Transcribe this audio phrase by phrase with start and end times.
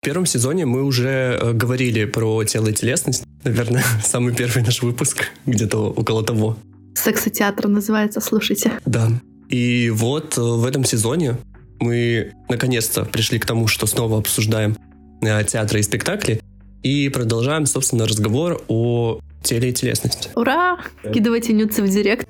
[0.00, 3.24] В первом сезоне мы уже э, говорили про тело и телесность.
[3.42, 6.56] Наверное, самый первый наш выпуск, где-то около того.
[6.94, 8.78] Сексотеатр называется, слушайте.
[8.86, 9.10] Да.
[9.48, 11.36] И вот э, в этом сезоне
[11.80, 14.76] мы наконец-то пришли к тому, что снова обсуждаем
[15.20, 16.40] э, театры и спектакли.
[16.84, 20.30] И продолжаем, собственно, разговор о теле и телесности.
[20.36, 20.78] Ура!
[21.12, 22.24] Кидывайте нюцы в директ.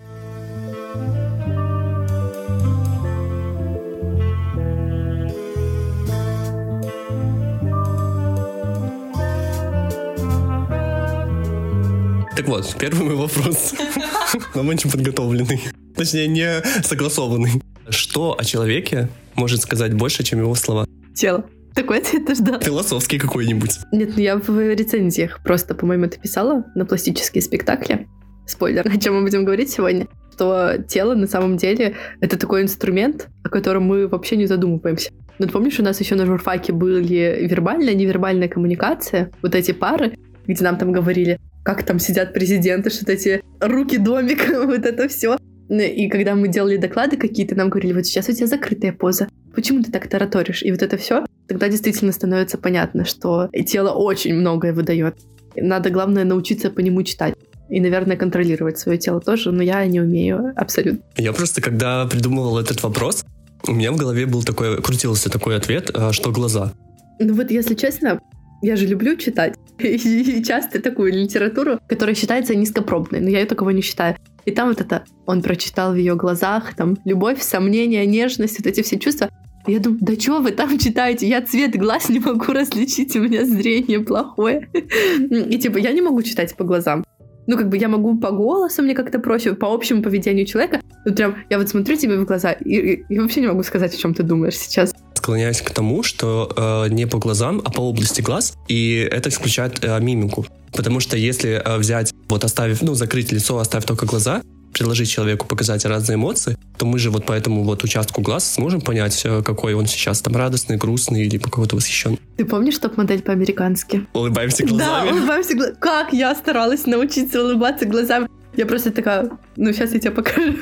[12.39, 13.75] Так вот, первый мой вопрос.
[14.55, 15.61] Нам очень подготовленный.
[15.97, 17.61] Точнее, не согласованный.
[17.89, 20.87] Что о человеке может сказать больше, чем его слова?
[21.17, 21.47] Тело.
[21.75, 22.61] Такой ответ ты ждал.
[22.61, 23.79] Философский какой-нибудь.
[23.91, 28.07] Нет, ну я в рецензиях просто, по-моему, это писала на пластические спектакли.
[28.47, 30.07] Спойлер, о чем мы будем говорить сегодня.
[30.33, 35.11] Что тело на самом деле это такой инструмент, о котором мы вообще не задумываемся.
[35.41, 40.17] Ну, ты помнишь, у нас еще на журфаке были вербальная, невербальная коммуникация, вот эти пары,
[40.47, 45.37] где нам там говорили, как там сидят президенты, что эти руки домик, вот это все.
[45.69, 49.83] И когда мы делали доклады какие-то, нам говорили, вот сейчас у тебя закрытая поза, почему
[49.83, 50.63] ты так тараторишь?
[50.63, 55.17] И вот это все, тогда действительно становится понятно, что тело очень многое выдает.
[55.57, 57.35] Надо, главное, научиться по нему читать.
[57.69, 61.01] И, наверное, контролировать свое тело тоже, но я не умею абсолютно.
[61.17, 63.27] Я просто, когда придумывал этот вопрос,
[63.67, 66.73] у меня в голове был такой, крутился такой ответ, а, что глаза.
[67.21, 68.21] Ну вот, если честно,
[68.63, 69.55] я же люблю читать.
[69.79, 74.17] И часто такую литературу, которая считается низкопробной, но я ее такого не считаю.
[74.45, 78.83] И там вот это, он прочитал в ее глазах, там, любовь, сомнение, нежность, вот эти
[78.83, 79.29] все чувства.
[79.67, 81.29] Я думаю, да что вы там читаете?
[81.29, 84.69] Я цвет глаз не могу различить, у меня зрение плохое.
[84.73, 87.05] И типа, я не могу читать по глазам.
[87.47, 90.81] Ну, как бы я могу по голосу, мне как-то проще, по общему поведению человека.
[91.05, 93.95] Ну, прям, я вот смотрю тебе в глаза и, и, и вообще не могу сказать,
[93.95, 94.95] о чем ты думаешь сейчас
[95.29, 99.85] склоняюсь к тому, что э, не по глазам, а по области глаз, и это исключает
[99.85, 100.47] э, мимику.
[100.73, 104.41] Потому что если э, взять, вот оставив, ну, закрыть лицо, оставив только глаза,
[104.73, 108.81] предложить человеку показать разные эмоции, то мы же вот по этому вот участку глаз сможем
[108.81, 112.19] понять, э, какой он сейчас там радостный, грустный или по какой-то восхищен.
[112.39, 114.07] Ты помнишь топ-модель по-американски?
[114.15, 115.11] Улыбаемся глазами.
[115.11, 115.77] Да, улыбаемся глазами.
[115.79, 118.29] Как я старалась научиться улыбаться глазами.
[118.57, 120.55] Я просто такая, ну сейчас я тебе покажу.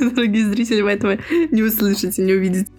[0.00, 1.18] Дорогие зрители, вы этого
[1.50, 2.70] не услышите, не увидите.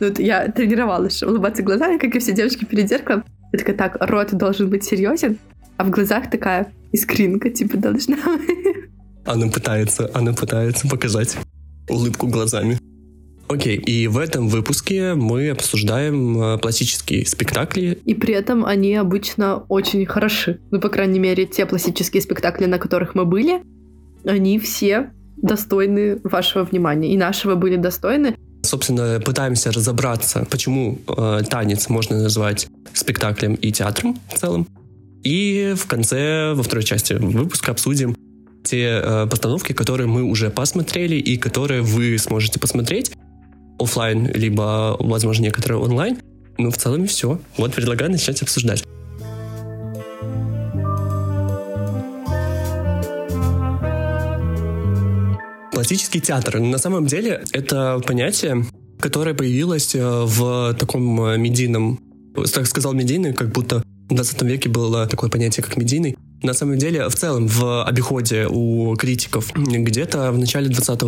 [0.00, 3.24] Ну, вот я тренировалась улыбаться глазами, как и все девочки перед зеркалом.
[3.52, 5.38] Я такая, так, рот должен быть серьезен,
[5.76, 8.16] а в глазах такая искринка, типа, должна.
[9.26, 11.36] Она пытается, она пытается показать
[11.88, 12.78] улыбку глазами.
[13.48, 17.98] Окей, и в этом выпуске мы обсуждаем э, пластические спектакли.
[18.04, 20.60] И при этом они обычно очень хороши.
[20.70, 23.62] Ну, по крайней мере, те пластические спектакли, на которых мы были,
[24.24, 27.12] они все достойны вашего внимания.
[27.12, 28.36] И нашего были достойны.
[28.70, 34.68] Собственно, пытаемся разобраться, почему э, танец можно назвать спектаклем и театром в целом.
[35.24, 38.14] И в конце, во второй части выпуска обсудим
[38.62, 43.10] те э, постановки, которые мы уже посмотрели и которые вы сможете посмотреть
[43.80, 46.18] офлайн, либо, возможно, некоторые онлайн.
[46.56, 47.40] Ну, в целом все.
[47.56, 48.84] Вот предлагаю начать обсуждать.
[55.80, 56.60] Пластический театр.
[56.60, 58.66] На самом деле это понятие,
[59.00, 61.98] которое появилось э, в таком э, медийном,
[62.52, 66.18] так сказал медийный, как будто в 20 веке было такое понятие, как медийный.
[66.42, 70.98] На самом деле, в целом, в обиходе у критиков где-то в начале 20,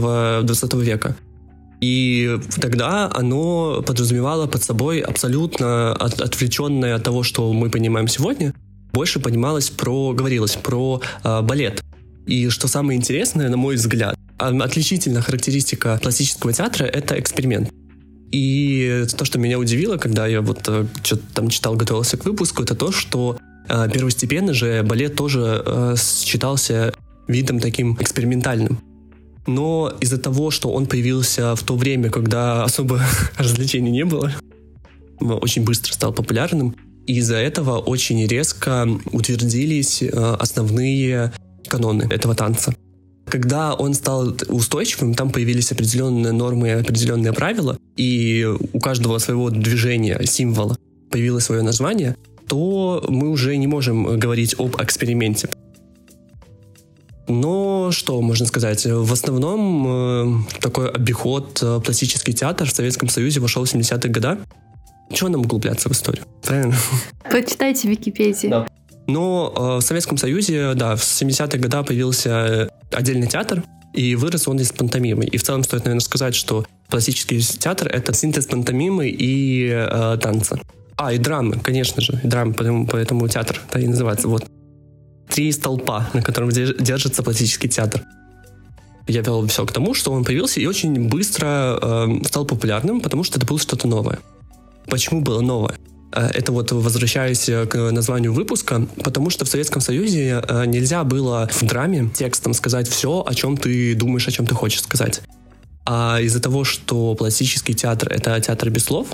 [0.46, 1.16] 20 века.
[1.82, 8.54] И тогда оно подразумевало под собой абсолютно от, отвлеченное от того, что мы понимаем сегодня,
[8.94, 11.82] больше понималось про, говорилось про э, балет.
[12.26, 17.70] И что самое интересное, на мой взгляд, отличительная характеристика пластического театра— это эксперимент.
[18.32, 22.62] И то, что меня удивило, когда я вот э, что-то там читал, готовился к выпуску,
[22.62, 23.38] это то, что
[23.68, 26.94] э, первостепенно же балет тоже э, считался
[27.28, 28.80] видом таким экспериментальным.
[29.46, 33.02] Но из-за того, что он появился в то время, когда особо
[33.36, 34.32] развлечений не было,
[35.20, 36.74] очень быстро стал популярным,
[37.06, 41.32] из-за этого очень резко утвердились основные
[41.68, 42.74] каноны этого танца.
[43.26, 50.20] Когда он стал устойчивым, там появились определенные нормы, определенные правила, и у каждого своего движения,
[50.24, 50.76] символа
[51.10, 52.16] появилось свое название,
[52.48, 55.48] то мы уже не можем говорить об эксперименте.
[57.28, 58.84] Но что можно сказать?
[58.84, 64.38] В основном э, такой обиход э, пластический театр в Советском Союзе вошел в 70-е годы.
[65.12, 66.24] Чего нам углубляться в историю?
[66.42, 66.74] Правильно?
[67.30, 68.50] Почитайте Википедию.
[68.50, 68.66] Да.
[69.12, 73.62] Но э, в Советском Союзе, да, в 70-е годы появился отдельный театр,
[73.92, 75.24] и вырос он из пантомимы.
[75.24, 80.58] И в целом стоит, наверное, сказать, что классический театр— это синтез пантомимы и э, танца.
[80.96, 84.28] А, и драмы, конечно же, и драмы, поэтому, поэтому театр так и называется.
[84.28, 84.46] Вот.
[85.28, 88.02] Три столпа, на котором держится пластический театр.
[89.08, 93.24] Я вел все к тому, что он появился и очень быстро э, стал популярным, потому
[93.24, 94.20] что это было что-то новое.
[94.86, 95.76] Почему было новое?
[96.12, 101.48] Э, это вот возвращаясь к названию выпуска, потому что в Советском Союзе э, нельзя было
[101.52, 105.22] в драме текстом сказать все, о чем ты думаешь, о чем ты хочешь сказать.
[105.84, 109.08] А из-за того, что пластический театр— это театр без слов,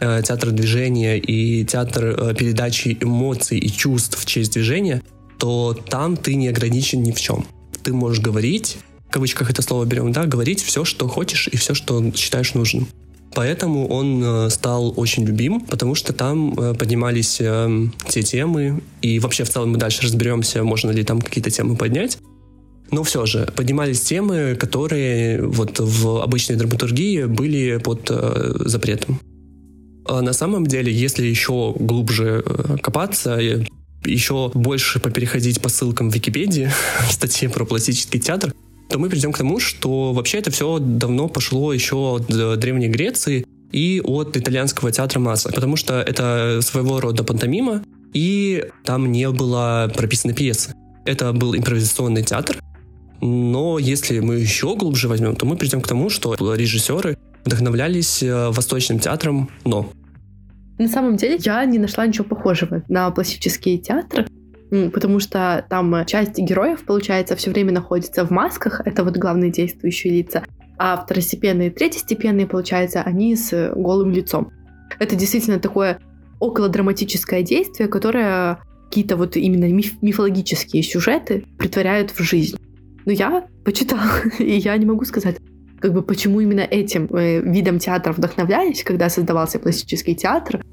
[0.00, 5.02] э, театр движения и театр передачи эмоций и чувств через движение,
[5.38, 7.46] то там ты не ограничен ни в чем.
[7.82, 11.74] Ты можешь говорить, в кавычках это слово берем, да, говорить все, что хочешь и все,
[11.74, 12.88] что считаешь нужным.
[13.34, 19.18] Поэтому он э, стал очень любим, потому что там э, поднимались э, те темы, и
[19.18, 22.18] вообще в целом мы дальше разберемся, можно ли там какие-то темы поднять.
[22.90, 28.08] Но все же поднимались темы, которые вот в обычной драматургии были под
[28.66, 29.18] запретом.
[30.06, 32.44] А на самом деле, если еще глубже
[32.82, 33.40] копаться,
[34.04, 36.70] еще больше попереходить по ссылкам в Википедии,
[37.08, 38.54] в статье про пластический театр,
[38.88, 42.88] то мы придем к тому, что вообще это все давно пошло еще от э, Древней
[42.88, 47.82] Греции и от итальянского театра масса, потому что это своего рода пантомима,
[48.12, 50.74] и там не было прописаны пьесы.
[51.04, 52.58] Это был импровизационный театр,
[53.20, 58.50] но если мы еще глубже возьмем, то мы придем к тому, что режиссеры вдохновлялись э,
[58.50, 59.90] восточным театром, но
[60.78, 64.26] на самом деле я не нашла ничего похожего на пластический театр
[64.92, 70.12] потому что там часть героев, получается, все время находится в масках, это вот главные действующие
[70.14, 70.44] лица,
[70.76, 74.50] а второстепенные и третьестепенные, получается, они с голым лицом.
[74.98, 75.98] Это действительно такое
[76.40, 82.56] около драматическое действие, которое какие-то вот именно миф мифологические сюжеты притворяют в жизнь.
[83.04, 84.02] Но я почитала,
[84.38, 85.36] и я не могу сказать,
[85.80, 90.64] как бы почему именно этим э, видом театра вдохновлялись, когда создавался пластический театр,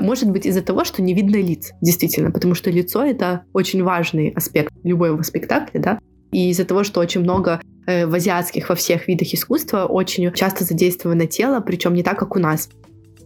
[0.00, 4.30] может быть из-за того, что не видно лиц, действительно, потому что лицо— это очень важный
[4.30, 5.98] аспект любого спектакля, да,
[6.32, 10.64] и из-за того, что очень много э, в азиатских, во всех видах искусства очень часто
[10.64, 12.68] задействовано тело, причем не так, как у нас.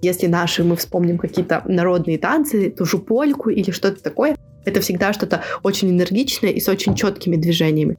[0.03, 5.13] Если наши мы вспомним какие-то народные танцы, ту же польку или что-то такое, это всегда
[5.13, 7.97] что-то очень энергичное и с очень четкими движениями.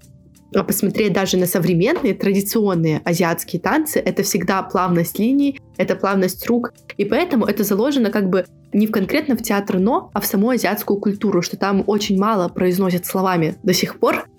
[0.56, 6.74] А посмотреть даже на современные традиционные азиатские танцы, это всегда плавность линий, это плавность рук.
[6.96, 10.50] И поэтому это заложено как бы не в конкретно в театр но, а в саму
[10.52, 14.30] азиатскую культуру, что там очень мало произносят словами до сих пор.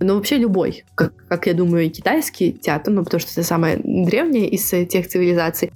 [0.00, 3.78] Но вообще любой, как, как я думаю, и китайский театр, ну потому что это самое
[3.78, 5.70] древнее из тех цивилизаций,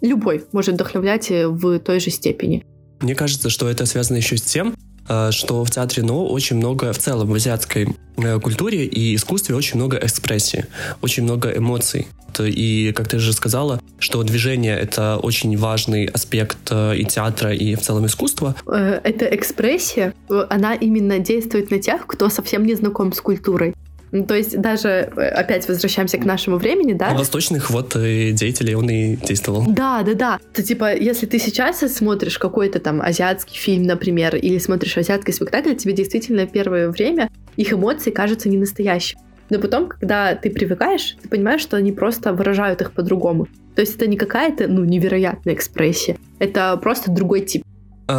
[0.00, 2.64] любой может вдохновлять в той же степени.
[3.00, 6.92] Мне кажется, что это связано еще с тем, Э, что в театре НО очень много,
[6.92, 10.66] в целом в азиатской э, культуре и искусстве очень много экспрессии,
[11.00, 12.06] очень много эмоций.
[12.38, 17.74] И, как ты же сказала, что движение— это очень важный аспект э, и театра, и
[17.74, 18.54] в целом искусства.
[18.66, 20.14] Эта экспрессия,
[20.48, 23.74] она именно действует на тех, кто совсем не знаком с культурой.
[24.12, 27.12] Ну, то есть даже, э, опять возвращаемся к нашему времени, да?
[27.12, 29.64] У восточных вот э, деятелей он и действовал.
[29.66, 30.40] Да, да, да.
[30.52, 35.74] То типа, если ты сейчас смотришь какой-то там азиатский фильм, например, или смотришь азиатский спектакль,
[35.74, 39.20] тебе действительно первое время их эмоции кажутся не настоящими.
[39.48, 43.48] Но потом, когда ты привыкаешь, ты понимаешь, что они просто выражают их по-другому.
[43.74, 46.18] То есть это не какая-то, ну, невероятная экспрессия.
[46.38, 47.64] Это просто другой тип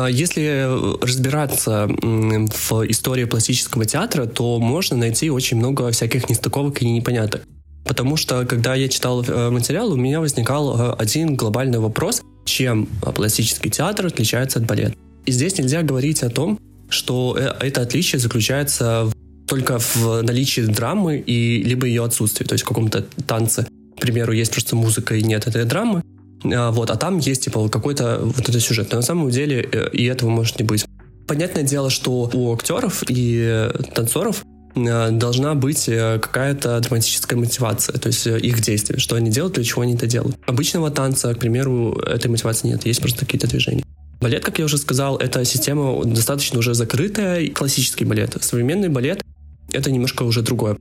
[0.10, 0.68] если
[1.02, 7.44] разбираться в истории пластического театра, то можно найти очень много всяких нестыковок и непоняток.
[7.86, 12.86] Потому что, когда я читал э, материал, у меня возникал э, один глобальный вопрос, чем
[13.16, 14.96] пластический театр отличается от балета.
[15.26, 16.60] И здесь нельзя говорить о том,
[16.90, 19.12] что э, это отличие заключается
[19.48, 23.68] только в наличии драмы и либо ее отсутствии, то есть в каком-то танце.
[23.98, 26.13] К примеру, есть просто музыка и нет этой драмы, а,
[26.44, 28.90] вот, а там есть, типа, какой-то вот этот сюжет.
[28.92, 30.86] Но на самом деле э, и этого может не быть.
[31.28, 34.44] Понятное дело, что у актеров и танцоров
[34.76, 39.64] э, должна быть э, какая-то драматическая мотивация, то есть их действия, что они делают, для
[39.64, 40.38] чего они это делают.
[40.46, 43.84] Обычного танца, к примеру, этой мотивации нет, есть просто какие-то движения.
[44.20, 48.38] Балет, как я уже сказал, это система достаточно уже закрытая, классический балет.
[48.42, 49.22] Современный балет—
[49.72, 50.78] это немножко уже другое.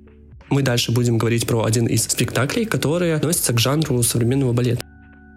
[0.49, 4.85] Мы дальше будем говорить про один из спектаклей, которые относятся к жанру современного балета.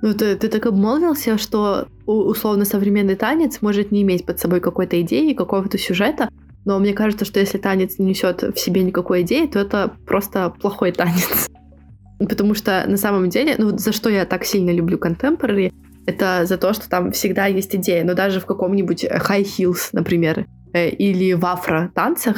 [0.01, 5.01] Ну, ты, ты так обмолвился, что условно современный танец может не иметь под собой какой-то
[5.01, 6.29] идеи, какого-то сюжета,
[6.65, 10.49] но мне кажется, что если танец не несет в себе никакой идеи, то это просто
[10.49, 11.47] плохой танец.
[12.19, 15.71] Потому что на самом деле, ну за что я так сильно люблю contemporary,
[16.07, 18.03] это за то, что там всегда есть идея.
[18.03, 22.37] Но даже в каком-нибудь high heels, например, э, или в афро-танцах,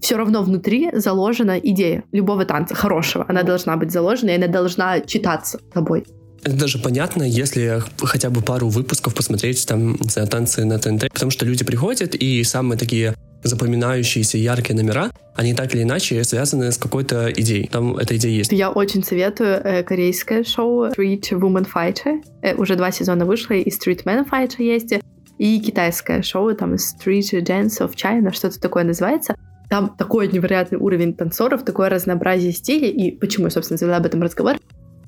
[0.00, 3.24] все равно внутри заложена идея любого танца, хорошего.
[3.28, 6.04] Она должна быть заложена, и она должна читаться тобой.
[6.44, 11.30] Это даже понятно, если хотя бы пару выпусков посмотреть там, не танцы на ТНТ, потому
[11.30, 16.78] что люди приходят, и самые такие запоминающиеся яркие номера, они так или иначе связаны с
[16.78, 17.68] какой-то идеей.
[17.68, 18.52] Там эта идея есть.
[18.52, 22.22] Я очень советую э, корейское шоу Street Woman Fighter.
[22.42, 24.94] Э, уже два сезона вышло, и Street Man Fighter есть,
[25.38, 29.36] и китайское шоу, там Street Dance of China, что-то такое называется.
[29.68, 34.22] Там такой невероятный уровень танцоров, такое разнообразие стилей, и почему я, собственно, завела об этом
[34.22, 34.58] разговор?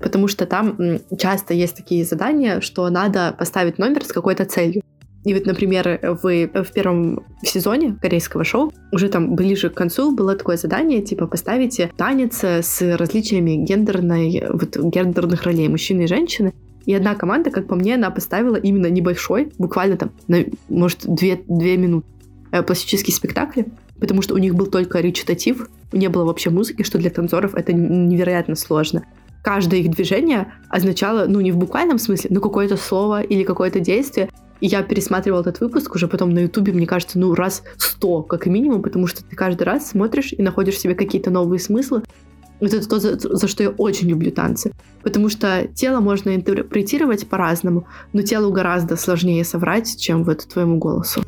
[0.05, 0.77] Потому что там
[1.19, 4.83] часто есть такие задания, что надо поставить номер с какой-то целью.
[5.25, 10.37] И вот, например, вы в первом сезоне корейского шоу уже там ближе к концу было
[10.37, 16.53] такое задание, типа поставите танец с различиями гендерной, вот, гендерных ролей мужчины и женщины.
[16.85, 21.41] И одна команда, как по мне, она поставила именно небольшой, буквально там, на, может, две,
[21.49, 22.07] две минуты
[22.53, 23.63] э, пластический спектакль,
[23.99, 27.73] потому что у них был только речитатив, не было вообще музыки, что для танцоров это
[27.73, 29.05] невероятно сложно.
[29.45, 34.31] Каждое их движение означало, ну, не в буквальном смысле, но какое-то слово или какое-то действие,
[34.61, 38.47] и я пересматривала этот выпуск уже потом на Ютубе, мне кажется, ну, раз сто, как
[38.47, 42.03] минимум, потому что ты каждый раз смотришь и находишь себе какие-то новые смыслы.
[42.59, 44.73] Вот это то, за, за что я очень люблю танцы.
[45.03, 51.23] Потому что тело можно интерпретировать по-разному, но телу гораздо сложнее соврать, чем вот твоему голосу.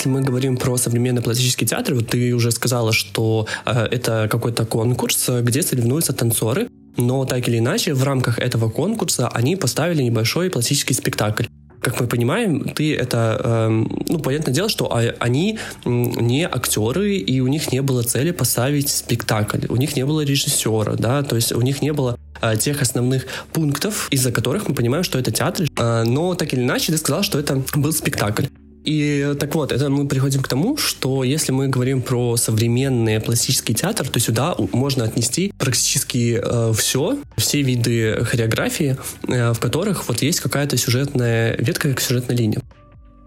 [0.00, 4.64] Если мы говорим про современный пластический театр, вот ты уже сказала, что э, это какой-то
[4.64, 10.48] конкурс, где соревнуются танцоры, но так или иначе в рамках этого конкурса они поставили небольшой
[10.48, 11.44] пластический спектакль.
[11.82, 13.68] Как мы понимаем, ты это, э,
[14.08, 19.66] ну, понятное дело, что они не актеры, и у них не было цели поставить спектакль,
[19.68, 23.26] у них не было режиссера, да, то есть у них не было э, тех основных
[23.52, 25.68] пунктов, из-за которых мы понимаем, что это театр.
[25.76, 28.46] Э, но так или иначе ты сказал, что это был спектакль.
[28.84, 33.74] И так вот, это мы приходим к тому, что если мы говорим про современный пластический
[33.74, 38.96] театр, то сюда можно отнести практически э, все, все виды хореографии,
[39.28, 42.60] э, в которых вот есть какая-то сюжетная ветка, как сюжетная линия.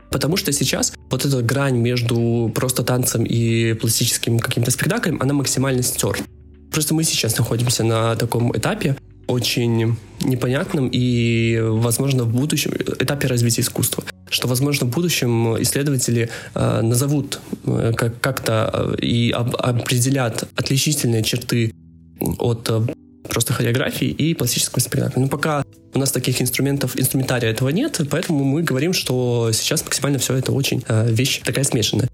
[0.10, 5.84] Потому что сейчас вот эта грань между просто танцем и пластическим каким-то спектаклем, она максимально
[5.84, 6.24] стерта.
[6.72, 8.96] Просто мы сейчас находимся на таком этапе,
[9.28, 14.04] очень непонятным и, возможно, в будущем этапе развития искусства
[14.34, 21.24] что, возможно, в будущем исследователи э, назовут э, как- как-то э, и об- определят отличительные
[21.24, 21.74] черты
[22.40, 22.82] от э,
[23.30, 25.22] просто хореографии и пластического спектакля.
[25.22, 25.64] Но пока
[25.94, 30.52] у нас таких инструментов, инструментария этого нет, поэтому мы говорим, что сейчас максимально все это
[30.52, 32.10] очень э, вещь такая смешанная.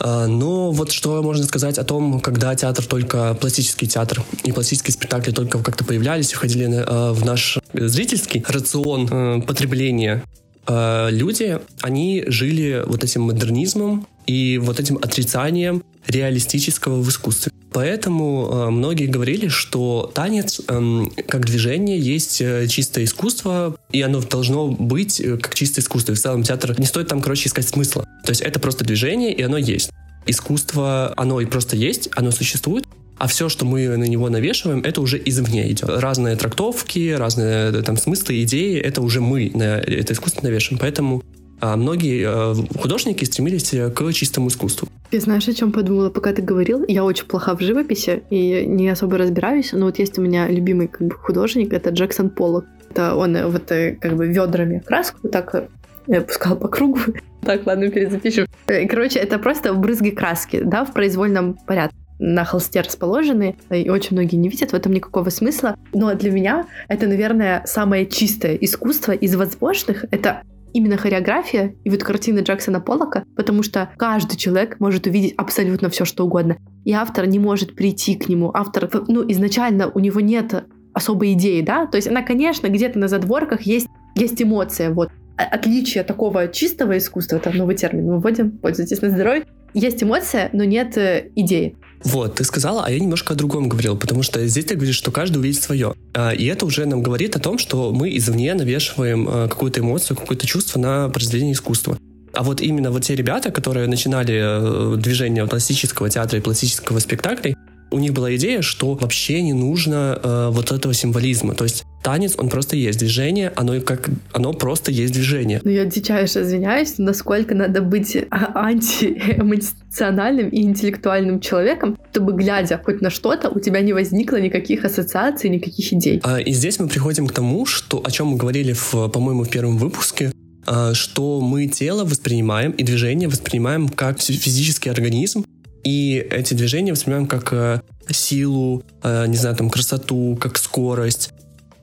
[0.00, 4.92] Э, но вот что можно сказать о том, когда театр только, пластический театр и пластические
[4.92, 10.22] спектакли только как-то появлялись и входили э, в наш зрительский рацион э, потребления.
[10.66, 17.52] Э, люди, они жили вот этим модернизмом и вот этим отрицанием реалистического в искусстве.
[17.72, 24.20] Поэтому э, многие говорили, что танец э, как движение есть э, чистое искусство, и оно
[24.20, 26.12] должно быть э, как чистое искусство.
[26.12, 28.04] И в целом театр не стоит там, короче, искать смысла.
[28.24, 29.90] То есть это просто движение, и оно есть.
[30.26, 32.84] Искусство, оно и просто есть, оно существует,
[33.18, 35.88] а все, что мы на него навешиваем, это уже извне идет.
[35.88, 40.80] Разные трактовки, разные э, там смыслы, идеи, это уже мы на это искусство навешиваем.
[40.80, 41.22] Поэтому
[41.60, 44.88] а многие а, художники стремились к чистому искусству.
[45.10, 46.84] Ты знаешь, о чем подумала, пока ты говорил?
[46.88, 50.88] Я очень плоха в живописи и не особо разбираюсь, но вот есть у меня любимый
[50.88, 52.66] как бы, художник, это Джексон Поллок.
[52.90, 55.68] Это он э, вот как бы ведрами краску так
[56.06, 57.00] я пускала по кругу.
[57.44, 58.46] Так, ладно, перезапишем.
[58.64, 64.36] Короче, это просто брызги краски, да, в произвольном порядке на холсте расположены, и очень многие
[64.36, 65.76] не видят в этом никакого смысла.
[65.92, 70.06] Но для меня это, наверное, самое чистое искусство из возможных.
[70.10, 70.42] Это
[70.74, 76.04] именно хореография и вот картины Джексона Поллока, потому что каждый человек может увидеть абсолютно все,
[76.04, 76.58] что угодно.
[76.84, 78.50] И автор не может прийти к нему.
[78.52, 81.86] Автор, ну, изначально у него нет особой идеи, да?
[81.86, 85.10] То есть она, конечно, где-то на задворках есть, есть эмоция, вот.
[85.36, 90.62] Отличие такого чистого искусства, это новый термин мы вводим, пользуйтесь на здоровье, есть эмоция, но
[90.62, 91.76] нет э, идеи.
[92.04, 95.10] Вот, ты сказала, а я немножко о другом говорил, потому что здесь ты говоришь, что
[95.10, 95.94] каждый увидит свое.
[96.12, 100.16] А, и это уже нам говорит о том, что мы извне навешиваем а, какую-то эмоцию,
[100.16, 101.98] какое-то чувство на произведение искусства.
[102.34, 107.54] А вот именно вот те ребята, которые начинали э, движение классического театра и классического спектакля,
[107.94, 111.54] у них была идея, что вообще не нужно э, вот этого символизма.
[111.54, 115.60] То есть танец, он просто есть движение, оно как оно просто есть движение.
[115.64, 123.00] Ну, я дичайше извиняюсь, насколько надо быть а, антиэмоциональным и интеллектуальным человеком, чтобы, глядя хоть
[123.00, 126.20] на что-то, у тебя не возникло никаких ассоциаций, никаких идей.
[126.22, 129.48] А, и здесь мы приходим к тому, что, о чем мы говорили, в, по-моему, в
[129.48, 130.32] первом выпуске,
[130.66, 135.44] а, что мы тело воспринимаем и движение воспринимаем как физический организм,
[135.84, 141.32] И эти движения воспринимаем как э, силу, э, не знаю, там, красоту, как скорость.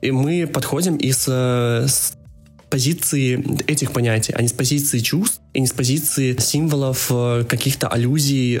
[0.00, 2.14] И мы подходим из э, с
[2.68, 7.12] позиции этих понятий, а не с позиции чувств и не с позиции символов,
[7.46, 8.60] каких-то аллюзий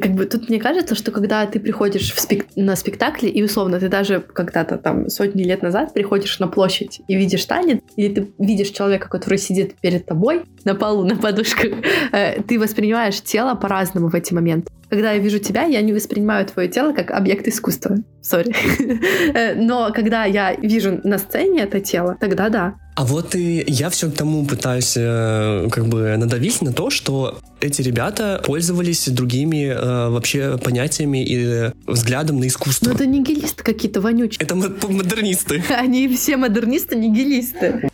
[0.00, 2.46] как бы тут мне кажется, что когда ты приходишь в спек...
[2.56, 7.16] на спектакль, и условно ты даже когда-то там сотни лет назад приходишь на площадь и
[7.16, 11.72] видишь танец, или ты видишь человека, который сидит перед тобой на полу, на подушках,
[12.12, 14.72] э, ты воспринимаешь тело по-разному в эти моменты.
[14.88, 17.96] Когда я вижу тебя, я не воспринимаю твое тело как объект искусства.
[18.20, 18.54] Сори.
[19.34, 22.74] Э, но когда я вижу на сцене это тело, тогда да.
[22.94, 27.38] А вот и я все к тому пытаюсь э, как бы надавить на то, что
[27.60, 32.86] эти ребята пользовались другими э, вообще понятиями и взглядом на искусство.
[32.86, 34.44] Но это нигилисты какие-то вонючие.
[34.44, 35.64] Это модернисты.
[35.70, 37.88] Они все модернисты, нигилисты.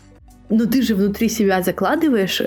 [0.50, 2.43] Но ты же внутри себя закладываешь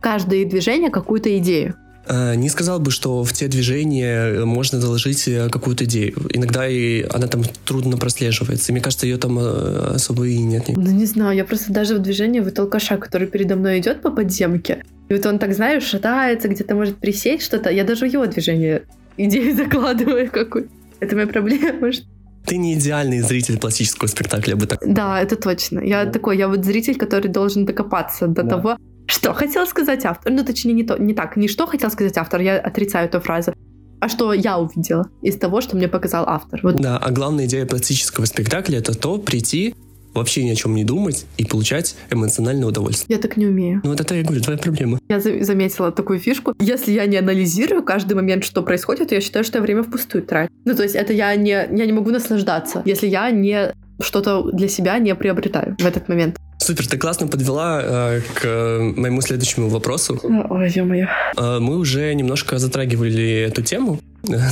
[0.00, 1.76] каждое движение какую-то идею.
[2.06, 6.14] Э, не сказал бы, что в те движения можно заложить э, какую-то идею.
[6.32, 8.70] Иногда и она там трудно прослеживается.
[8.70, 10.64] И мне кажется, ее там э, особо и нет.
[10.68, 14.10] Ну, не знаю, я просто даже в движении вот алкаша, который передо мной идет по
[14.10, 17.70] подземке, и вот он так, знаешь, шатается, где-то может присесть что-то.
[17.70, 18.82] Я даже в его движение
[19.16, 20.68] идею закладываю какую
[21.00, 22.06] Это моя проблема, что
[22.44, 24.80] ты не идеальный зритель пластического спектакля, бы так.
[24.84, 25.78] Да, это точно.
[25.78, 26.10] Я да.
[26.10, 28.48] такой, я вот зритель, который должен докопаться до да.
[28.48, 28.76] того,
[29.12, 30.32] что хотел сказать автор?
[30.32, 31.36] Ну, точнее, не, то, не так.
[31.36, 33.54] Не что хотел сказать автор, я отрицаю эту фразу.
[34.00, 36.58] А что я увидела из того, что мне показал автор.
[36.62, 36.76] Вот.
[36.76, 39.74] Да, а главная идея пластического спектакля— это то, прийти,
[40.14, 43.16] вообще ни о чем не думать и получать эмоциональное удовольствие.
[43.16, 43.80] Я так не умею.
[43.84, 44.98] Ну вот это я говорю, твоя проблема.
[45.08, 46.54] Я за- заметила такую фишку.
[46.58, 50.24] Если я не анализирую каждый момент, что происходит, то я считаю, что я время впустую
[50.24, 50.50] трачу.
[50.64, 54.68] Ну то есть это я не, я не могу наслаждаться, если я не что-то для
[54.68, 56.36] себя не приобретаю в этот момент.
[56.58, 60.20] Супер, ты классно подвела э, к моему следующему вопросу.
[60.22, 61.08] Ой, ё-моё.
[61.36, 63.98] Э, мы уже немножко затрагивали эту тему.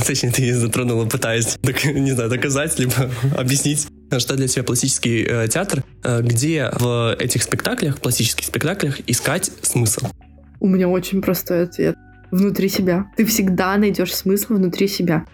[0.05, 2.93] Точнее, ты ее затронула, пытаясь, так, не знаю, доказать, либо
[3.37, 5.83] объяснить, что для тебя пластический э, театр.
[6.03, 10.07] Э, где в этих спектаклях, пластических спектаклях, искать смысл?
[10.59, 11.95] У меня очень простой ответ.
[12.31, 13.05] Внутри себя.
[13.15, 15.25] Ты всегда найдешь смысл внутри себя.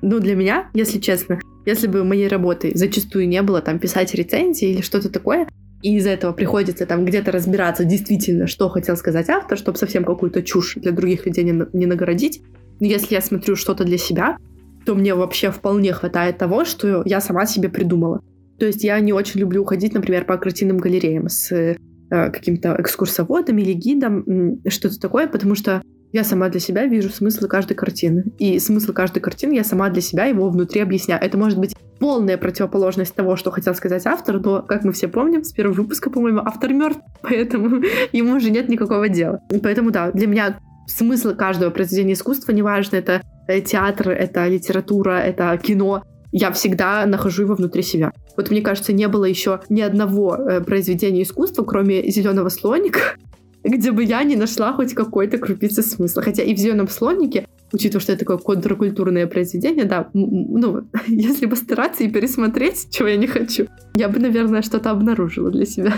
[0.00, 4.70] Ну, для меня, если честно, если бы моей работой зачастую не было там писать рецензии
[4.70, 5.48] или что-то такое,
[5.82, 10.42] и из-за этого приходится там где-то разбираться действительно, что хотел сказать автор, чтобы совсем какую-то
[10.42, 12.42] чушь для других людей не, не нагородить.
[12.80, 14.38] Но если я смотрю что-то для себя,
[14.86, 18.20] то мне вообще вполне хватает того, что я сама себе придумала.
[18.58, 21.76] То есть я не очень люблю уходить, например, по картинным галереям с э,
[22.08, 25.82] каким-то экскурсоводом или гидом, что-то такое, потому что
[26.14, 28.24] я сама для себя вижу смысл каждой картины.
[28.38, 31.20] И смысл каждой картины я сама для себя его внутри объясняю.
[31.20, 35.42] Это может быть полная противоположность того, что хотел сказать автор, но, как мы все помним,
[35.42, 39.40] с первого выпуска, по-моему, автор мертв, поэтому ему уже нет никакого дела.
[39.60, 45.58] Поэтому, да, для меня смысл каждого произведения искусства, неважно, это э, театр, это литература, это
[45.60, 48.12] кино, я всегда нахожу его внутри себя.
[48.36, 53.16] Вот мне кажется, не было еще ни одного э, произведения искусства, кроме зеленого слоника,
[53.64, 56.22] где бы я не нашла хоть какой-то крупицы смысла.
[56.22, 61.56] Хотя и в «Зеленом слонике», учитывая, что это такое контркультурное произведение, да, ну, если бы
[61.56, 65.94] стараться и пересмотреть, чего я не хочу, я бы, наверное, что-то обнаружила для себя.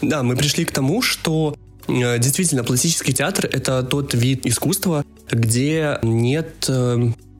[0.00, 1.56] Да, мы пришли к тому, что
[1.88, 6.96] э, действительно пластический театр— это тот вид искусства, где нет, э,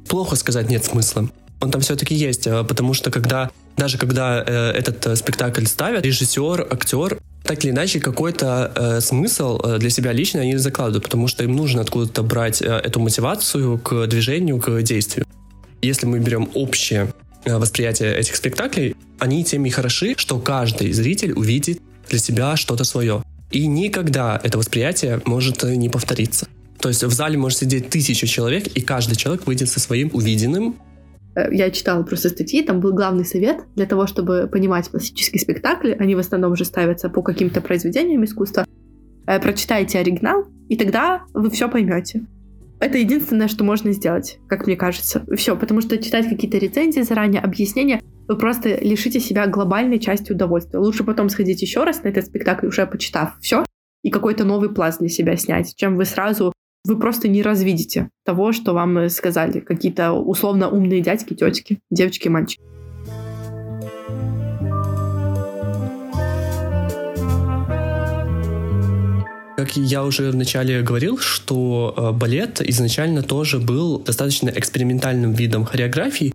[0.09, 1.29] плохо сказать, нет смысла.
[1.61, 6.05] Он там все-таки есть, э, потому что когда даже когда э, этот э, спектакль ставят,
[6.05, 11.29] режиссер, актер так или иначе какой-то э, смысл э, для себя лично они закладывают, потому
[11.29, 15.27] что им нужно откуда-то брать э, эту мотивацию к движению, к действию.
[15.83, 17.13] Если мы берем общее
[17.45, 22.85] э, восприятие этих спектаклей, они тем и хороши, что каждый зритель увидит для себя что-то
[22.85, 23.23] свое.
[23.51, 26.49] И никогда это восприятие может э, не повториться.
[26.81, 30.77] То есть в зале может сидеть тысяча человек, и каждый человек выйдет со своим увиденным,
[31.51, 36.15] я читала просто статьи, там был главный совет для того, чтобы понимать классические спектакли, они
[36.15, 38.65] в основном уже ставятся по каким-то произведениям искусства.
[39.27, 42.25] Э, прочитайте оригинал, и тогда вы все поймете.
[42.81, 45.25] Это единственное, что можно сделать, как мне кажется.
[45.37, 50.79] Все, потому что читать какие-то рецензии заранее, объяснения, вы просто лишите себя глобальной части удовольствия.
[50.79, 53.65] Лучше потом сходить еще раз на этот спектакль, уже почитав все,
[54.03, 56.53] и какой-то новый пласт для себя снять, чем вы сразу
[56.85, 62.29] вы просто не развидите того, что вам э, сказали какие-то условно умные дядьки, тетки, девочки,
[62.29, 62.63] мальчики.
[69.57, 76.35] Как я уже вначале говорил, что э, балет изначально тоже был достаточно экспериментальным видом хореографии,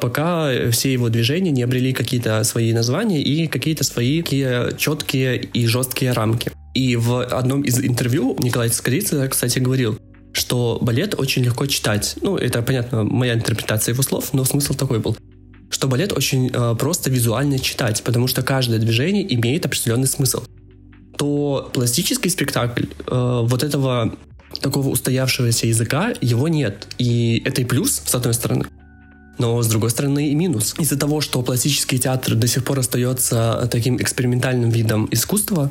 [0.00, 5.66] пока все его движения не обрели какие-то свои названия и какие-то свои такие четкие и
[5.66, 6.50] жесткие рамки.
[6.74, 9.98] И в одном из интервью Николай Скорица, кстати, говорил,
[10.32, 12.16] что балет очень легко читать.
[12.22, 15.16] Ну, это, понятно, моя интерпретация его слов, но смысл такой был
[15.72, 20.44] что балет очень э, просто визуально читать, потому что каждое движение имеет определенный смысл.
[21.16, 24.14] То пластический спектакль э, вот этого
[24.60, 26.86] такого устоявшегося языка его нет.
[26.98, 28.66] И это и плюс, с одной стороны,
[29.38, 30.74] но с другой стороны и минус.
[30.78, 35.70] Из-за того, что пластический театр до сих пор остается таким экспериментальным видом искусства,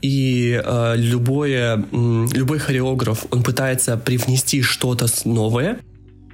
[0.00, 5.78] и э, любое, э, любой хореограф, он пытается привнести что-то новое,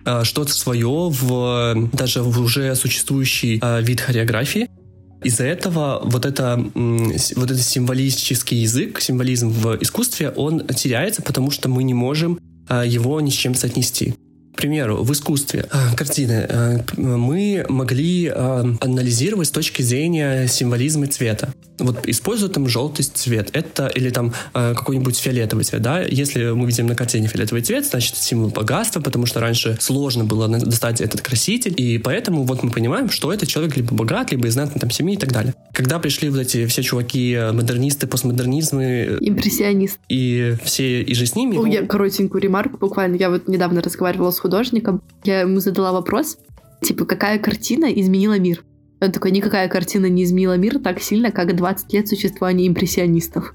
[0.07, 4.71] э, что-то свое в даже в уже существующий э, вид хореографии.
[5.23, 11.69] Из-за этого вот, это, вот этот символический язык, символизм в искусстве, он теряется, потому что
[11.69, 12.38] мы не можем
[12.71, 14.14] э, его ни с чем соотнести
[14.59, 21.55] примеру, в искусстве э, картины э, мы могли э, анализировать с точки зрения символизма цвета.
[21.79, 26.01] Вот используют там желтый цвет, это или там какой-нибудь фиолетовый цвет, да?
[26.01, 30.49] Если мы видим на картине фиолетовый цвет, значит символ богатства, потому что раньше сложно было
[30.49, 34.55] достать этот краситель, и поэтому вот мы понимаем, что этот человек либо богат, либо из
[34.55, 35.55] знатной там семьи и так далее.
[35.73, 39.16] Когда пришли вот эти все чуваки, модернисты, постмодернизмы...
[39.21, 40.01] Импрессионисты.
[40.09, 41.57] И все, и же с ними...
[41.59, 43.14] Ой, я коротенькую ремарку буквально.
[43.14, 46.39] Я вот недавно разговаривала с художником, я ему задала вопрос,
[46.83, 48.65] типа, какая картина изменила мир?
[49.01, 53.55] Он такой, никакая картина не изменила мир так сильно, как 20 лет существования импрессионистов.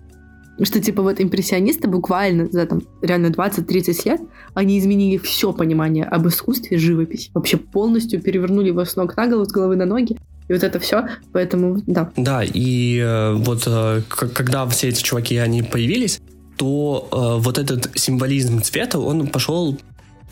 [0.62, 4.22] Что, типа, вот импрессионисты буквально за, там, реально 20-30 лет,
[4.54, 7.32] они изменили все понимание об искусстве живопись.
[7.34, 10.18] Вообще полностью перевернули его с ног на голову, с головы на ноги.
[10.48, 12.12] И вот это все, поэтому, да.
[12.16, 16.22] Да, и э, вот э, когда все эти чуваки, они появились,
[16.58, 19.78] то э, вот этот символизм цвета, он пошел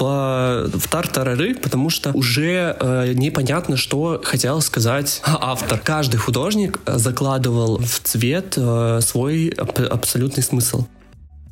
[0.01, 5.77] по, в тартарары, потому что уже э, непонятно, что хотел сказать автор.
[5.77, 10.87] Каждый художник э, закладывал в цвет э, свой аб- абсолютный смысл.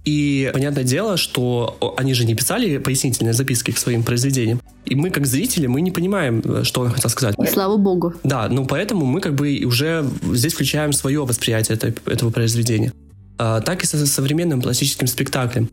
[0.04, 4.62] И понятное дело, что они же не писали пояснительные записки к своим произведениям.
[4.84, 7.36] И мы, как зрители, мы не понимаем, э, что он хотел сказать.
[7.38, 8.16] И слава богу.
[8.24, 12.94] Да, ну поэтому мы как бы уже здесь включаем свое восприятие этой, этого произведения.
[13.38, 15.70] А, так и со современным пластическим спектаклем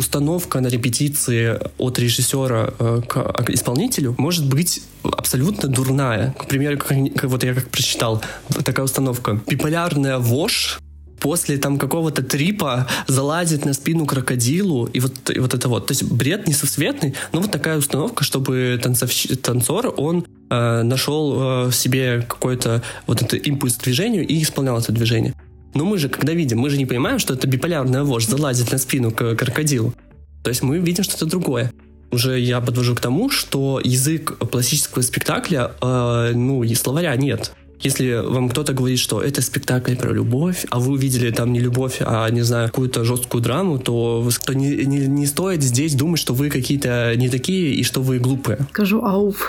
[0.00, 6.34] установка на репетиции от режиссера э, к исполнителю может быть абсолютно дурная.
[6.38, 8.22] К примеру, как, вот я как прочитал,
[8.64, 9.40] такая установка.
[9.46, 10.80] Биполярная вошь
[11.20, 15.86] после там какого-то трипа залазит на спину крокодилу и вот, и вот это вот.
[15.86, 19.26] То есть бред несусветный, но вот такая установка, чтобы танцовщ...
[19.42, 24.78] танцор, он э, нашел э, в себе какой-то вот этот импульс к движению и исполнял
[24.78, 25.34] это движение.
[25.74, 28.78] Но мы же, когда видим, мы же не понимаем, что это биполярная вождь залазит на
[28.78, 29.94] спину к крокодилу.
[30.42, 31.72] То есть мы видим что-то другое.
[32.10, 37.52] Уже я подвожу к тому, что язык пластического спектакля, э, ну, и словаря нет.
[37.82, 41.98] Если вам кто-то говорит, что это спектакль про любовь, а вы увидели там не любовь,
[42.00, 46.34] а, не знаю, какую-то жесткую драму, то, то не, не, не стоит здесь думать, что
[46.34, 48.58] вы какие-то не такие и что вы глупые.
[48.70, 49.48] Скажу ауф.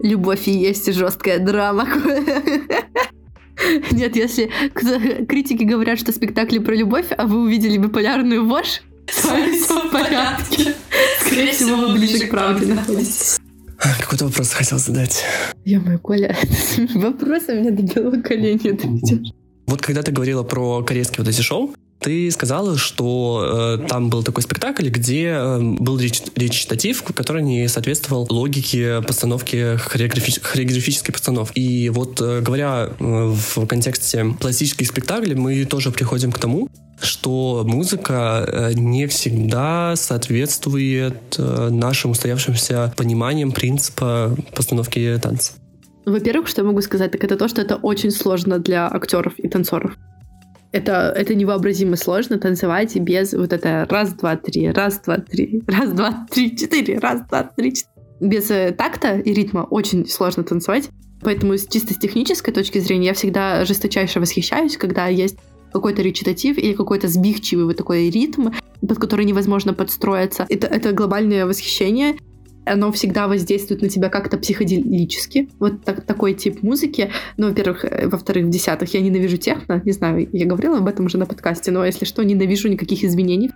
[0.00, 1.86] Любовь и есть жесткая драма.
[3.92, 4.50] Нет, если
[5.26, 9.92] критики говорят, что спектакли про любовь, а вы увидели биполярную вошь, с вами все в
[9.92, 10.74] порядке.
[11.20, 13.38] Скорее всего, вы ближе к правде находитесь.
[14.00, 15.22] Какой-то вопрос хотел задать.
[15.64, 16.36] Я мой Коля,
[16.94, 19.32] вопросом меня до белого коленя доведешь.
[19.66, 24.22] Вот когда ты говорила про корейские вот эти шоу, ты сказала, что э, там был
[24.22, 31.58] такой спектакль, где э, был реч речитатив, который не соответствовал логике постановки хореографи хореографической постановки.
[31.58, 36.68] И вот э, говоря э, в контексте пластических спектаклей, мы тоже приходим к тому,
[37.00, 45.52] что музыка э, не всегда соответствует э, нашим устоявшимся пониманиям принципа постановки танца.
[46.04, 49.48] Во-первых, что я могу сказать, так это то, что это очень сложно для актеров и
[49.48, 49.96] танцоров.
[50.76, 55.90] Это, это невообразимо сложно танцевать без вот это раз, два, три, раз, два, три, раз,
[55.92, 57.96] два, три, четыре, раз, два, три, четыре.
[58.20, 60.90] Без э, такта и ритма очень сложно танцевать.
[61.22, 65.38] Поэтому чисто с технической точки зрения я всегда жесточайше восхищаюсь, когда есть
[65.72, 68.50] какой-то речитатив или какой-то сбивчивый вот такой ритм,
[68.86, 70.44] под который невозможно подстроиться.
[70.50, 72.16] Это, это глобальное восхищение
[72.66, 75.48] оно всегда воздействует на тебя как-то психоделически.
[75.58, 77.10] Вот так, такой тип музыки.
[77.36, 79.80] Ну, во-первых, э, во-вторых, в десятых я ненавижу техно.
[79.84, 83.50] Не знаю, я говорила об этом уже на подкасте, но если что, ненавижу никаких изменений.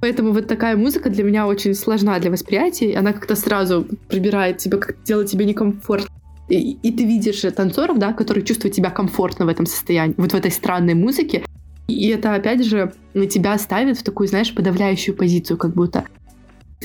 [0.00, 2.96] Поэтому вот такая музыка для меня очень сложна для восприятия.
[2.96, 6.08] Она как-то сразу прибирает тебя, как делает тебе некомфортно.
[6.48, 10.36] И, и ты видишь танцоров, да, которые чувствуют себя комфортно в этом состоянии, вот в
[10.36, 11.44] этой странной музыке.
[11.88, 16.04] И это, опять же, на тебя ставит в такую, знаешь, подавляющую позицию, как будто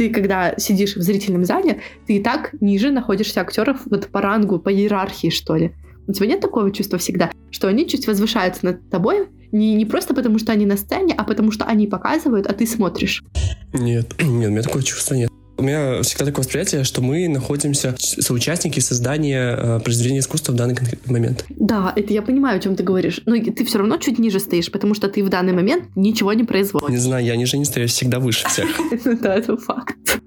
[0.02, 4.58] ты, когда сидишь в зрительном зале, ты и так ниже находишься актеров вот по рангу,
[4.58, 5.76] по иерархии, что ли.
[6.08, 10.16] У тебя нет такого чувства всегда, что они чуть возвышаются над тобой, Не, не просто
[10.16, 13.22] потому, что они на сцене, а потому, что они показывают, а ты смотришь.
[13.74, 15.30] Нет, нет, у меня такого чувства нет.
[15.62, 20.76] У меня всегда такое восприятие, что мы находимся соучастники создания э, произведения искусства в данный
[21.06, 21.46] момент.
[21.52, 23.22] Да, это я понимаю, о чем ты говоришь.
[23.28, 26.46] Но ты все равно чуть ниже стоишь, потому что ты в данный момент ничего не
[26.46, 26.90] производишь.
[26.90, 28.70] Не знаю, я ниже не стою, я всегда выше всех.
[29.22, 30.20] Да, это факт.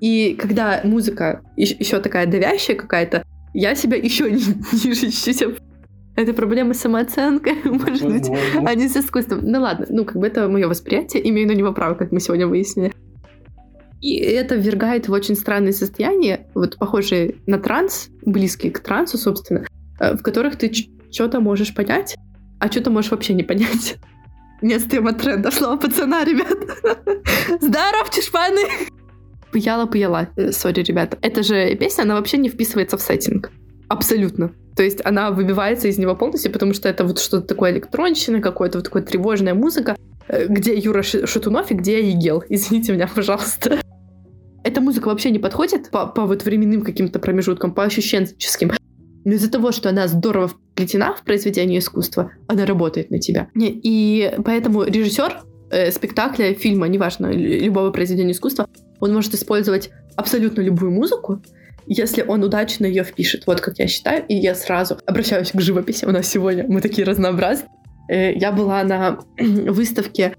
[0.00, 4.54] И когда музыка еще такая давящая какая-то, я себя еще ниже
[4.94, 5.42] чуть-чуть
[6.16, 8.30] это проблема с самооценкой, может быть,
[8.64, 9.40] а не с искусством.
[9.42, 12.46] Ну ладно, ну как бы это мое восприятие, имею на него право, как мы сегодня
[12.46, 12.94] выяснили.
[14.00, 19.66] И это ввергает в очень странное состояние, вот похожие на транс, близкие к трансу, собственно,
[20.00, 20.72] э, в которых ты
[21.10, 22.16] что-то можешь понять,
[22.60, 23.96] а что-то можешь вообще не понять.
[24.60, 25.50] Не отстаем от тренда.
[25.50, 26.48] Слова пацана, ребят.
[27.60, 28.62] Здоров, чешпаны!
[29.52, 30.28] Пыяла-пыяла.
[30.36, 31.16] Э, сори, ребята.
[31.22, 33.50] Эта же песня, она вообще не вписывается в сеттинг.
[33.88, 34.52] Абсолютно.
[34.76, 38.78] То есть она выбивается из него полностью, потому что это вот что-то такое электронщина, какое-то
[38.78, 39.96] вот такое тревожная музыка,
[40.28, 42.44] э, где Юра Шатунов и где Егел.
[42.48, 43.80] Извините меня, пожалуйста.
[44.64, 48.72] Эта музыка вообще не подходит по, по вот временным каким-то промежуткам, по ощущенческим.
[49.24, 53.48] Но из-за того, что она здорово вплетена в произведение искусства, она работает на тебя.
[53.54, 55.40] И поэтому режиссер
[55.70, 58.68] э, спектакля, фильма, неважно, любого произведения искусства,
[59.00, 61.42] он может использовать абсолютно любую музыку,
[61.86, 63.46] если он удачно ее впишет.
[63.46, 64.24] Вот как я считаю.
[64.28, 66.04] И я сразу обращаюсь к живописи.
[66.04, 67.70] У нас сегодня мы такие разнообразные.
[68.08, 70.34] Э, я была на выставке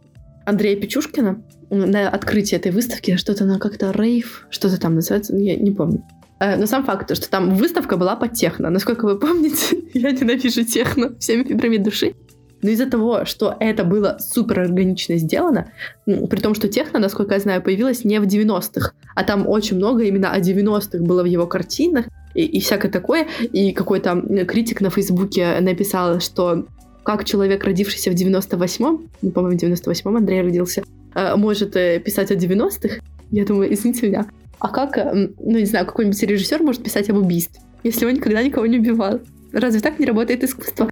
[0.46, 3.16] Андрея Печушкина, на открытии этой выставки.
[3.16, 6.04] Что-то она как-то рейв, что-то там называется, я не помню.
[6.40, 8.70] Э, но сам факт, что там выставка была под техно.
[8.70, 12.14] Насколько вы помните, я ненавижу техно всеми фибрами души.
[12.62, 15.72] Но из-за того, что это было супер органично сделано,
[16.06, 20.04] при том, что техно, насколько я знаю, появилась не в 90-х, а там очень много
[20.04, 23.28] именно о 90-х было в его картинах и, и всякое такое.
[23.54, 26.66] И какой-то критик на Фейсбуке написал, что
[27.04, 30.84] как человек, родившийся в 98-м, ну, по-моему, в 98-м Андрей родился,
[31.16, 34.28] может э, писать о 90-х, я думаю, извините меня,
[34.60, 38.66] а как, ну, не знаю, какой-нибудь режиссер может писать об убийстве, если он никогда никого
[38.66, 39.20] не убивал?
[39.52, 40.90] Разве так не работает искусство?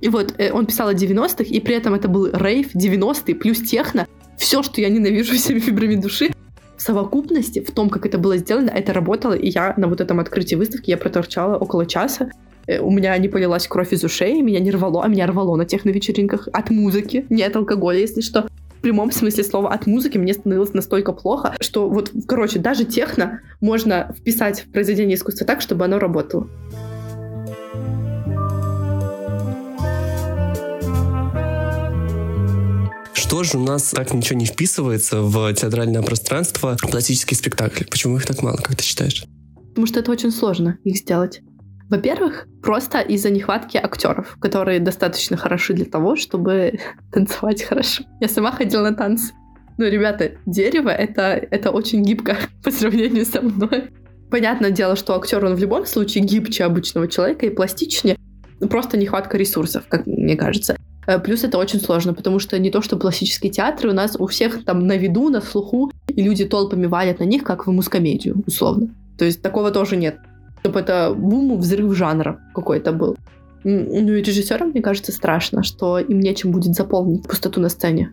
[0.00, 3.60] И вот э, он писал о 90-х, и при этом это был рейв 90-е плюс
[3.60, 4.06] техно.
[4.36, 6.30] Все, что я ненавижу всеми фибрами души,
[6.76, 10.20] в совокупности, в том, как это было сделано, это работало, и я на вот этом
[10.20, 12.30] открытии выставки я проторчала около часа.
[12.66, 15.64] Э, у меня не полилась кровь из ушей, меня не рвало, а меня рвало на
[15.64, 18.48] техно-вечеринках от музыки, не от алкоголя, если что.
[18.84, 23.40] В прямом смысле слова от музыки мне становилось настолько плохо, что вот, короче, даже техно
[23.62, 26.50] можно вписать в произведение искусства так, чтобы оно работало.
[33.14, 37.84] Что же у нас так ничего не вписывается в театральное пространство пластические спектакли?
[37.84, 39.24] Почему их так мало, как ты считаешь?
[39.70, 41.40] Потому что это очень сложно их сделать.
[41.90, 46.78] Во-первых, просто из-за нехватки актеров, которые достаточно хороши для того, чтобы
[47.12, 48.04] танцевать хорошо.
[48.20, 49.32] Я сама ходила на танцы.
[49.76, 53.90] Ну, ребята, дерево это, это очень гибко по сравнению со мной.
[54.30, 58.16] Понятное дело, что актер, он в любом случае гибче обычного человека и пластичнее.
[58.70, 60.76] Просто нехватка ресурсов, как мне кажется.
[61.06, 64.26] Э, плюс это очень сложно, потому что не то, что классические театры, у нас у
[64.26, 68.42] всех там на виду, на слуху, и люди толпами валят на них, как в мускомедию,
[68.46, 68.88] условно.
[69.18, 70.18] То есть такого тоже нет.
[70.64, 73.18] Чтобы это бум, взрыв жанра какой-то был.
[73.64, 78.12] Ну и режиссерам, мне кажется, страшно, что им нечем будет заполнить пустоту на сцене.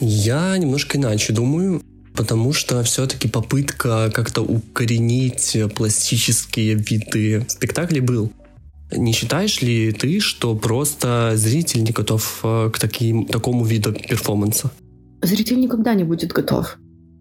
[0.00, 1.80] Я немножко иначе думаю,
[2.16, 8.32] потому что все-таки попытка как-то укоренить пластические виды спектаклей был.
[8.90, 14.72] Не считаешь ли ты, что просто зритель не готов э, к таким, такому виду перформанса?
[15.22, 16.76] Зритель никогда не будет готов.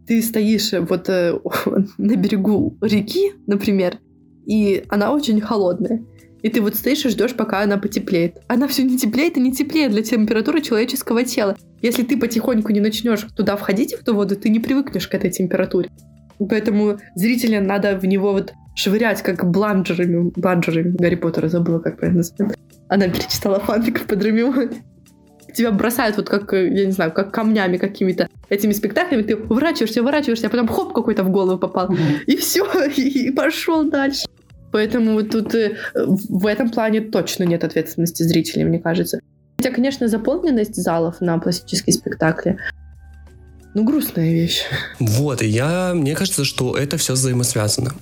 [0.08, 1.38] Ты стоишь вот э,
[2.00, 4.00] на берегу реки, например,
[4.48, 6.04] и она очень холодная.
[6.42, 8.38] И ты вот стоишь и ждешь, пока она потеплеет.
[8.48, 11.58] Она все не теплеет и не теплеет для температуры человеческого тела.
[11.82, 15.30] Если ты потихоньку не начнешь туда входить, в ту воду, ты не привыкнешь к этой
[15.32, 15.90] температуре.
[16.40, 22.20] Поэтому зрителя надо в него вот швырять, как бланджерами, бланджерами Гарри Поттера, забыла, как правильно
[22.20, 22.58] называется.
[22.88, 24.70] Она перечитала фанфик под Рамионе.
[25.54, 30.48] Тебя бросают вот как, я не знаю, как камнями какими-то этими спектаклями, ты уворачиваешься, уворачиваешься,
[30.48, 31.90] а потом хоп, какой-то в голову попал.
[31.90, 32.26] Mm-hmm.
[32.28, 34.28] И все, и, и пошел дальше.
[34.78, 39.20] Поэтому тут э, в этом плане точно нет ответственности зрителей, мне кажется.
[39.58, 42.60] Хотя, конечно, заполненность залов на пластические спектакли
[43.74, 44.62] ну, грустная вещь.
[45.00, 47.96] Вот, и я, мне кажется, что это все взаимосвязано.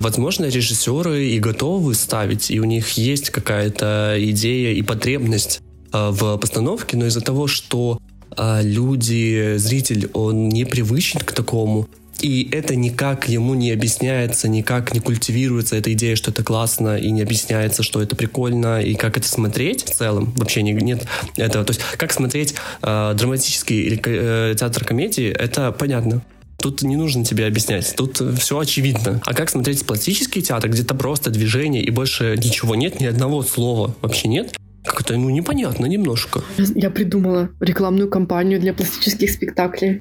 [0.00, 5.60] Возможно, режиссеры и готовы ставить, и у них есть какая-то идея и потребность
[5.92, 7.98] э, в постановке, но из-за того, что
[8.34, 11.86] э, люди, зритель, он не привычен к такому,
[12.20, 17.10] И это никак ему не объясняется, никак не культивируется эта идея, что это классно, и
[17.10, 20.32] не объясняется, что это прикольно, и как это смотреть в целом.
[20.36, 21.64] Вообще не, нет этого.
[21.64, 26.22] То есть как смотреть э, драматический или э, театр комедии, это понятно.
[26.58, 29.20] Тут не нужно тебе объяснять, тут все очевидно.
[29.26, 33.94] А как смотреть пластический театр, где-то просто движение и больше ничего нет, ни одного слова
[34.00, 36.42] вообще нет, как-то, ну, непонятно немножко.
[36.56, 40.00] Я придумала рекламную кампанию для пластических спектаклей.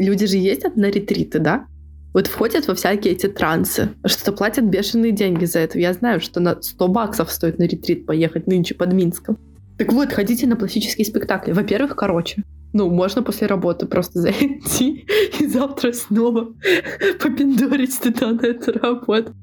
[0.00, 1.66] Люди же ездят на ретриты, да?
[2.14, 5.78] Вот входят во всякие эти трансы, что-то платят бешеные деньги за это.
[5.78, 9.36] Я знаю, что на 100 баксов стоит на ретрит поехать нынче под Минском.
[9.76, 11.52] Так вот, ходите на пластические спектакли.
[11.52, 12.42] Во-первых, короче.
[12.72, 15.04] Ну, можно после работы просто зайти
[15.38, 16.48] и завтра снова
[17.22, 19.34] попиндорить туда на эту работу.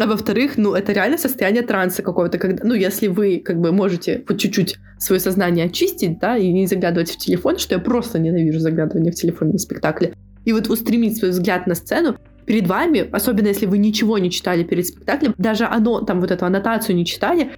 [0.00, 4.18] А во-вторых, ну, это реально состояние транса какого-то, когда, ну, если вы, как бы, можете
[4.18, 8.60] по чуть-чуть свое сознание очистить, да, и не заглядывать в телефон, что я просто ненавижу
[8.60, 10.14] заглядывание в телефон на спектакле,
[10.46, 14.64] и вот устремить свой взгляд на сцену, перед вами, особенно если вы ничего не читали
[14.64, 17.50] перед спектаклем, даже оно, там вот эту аннотацию не читали,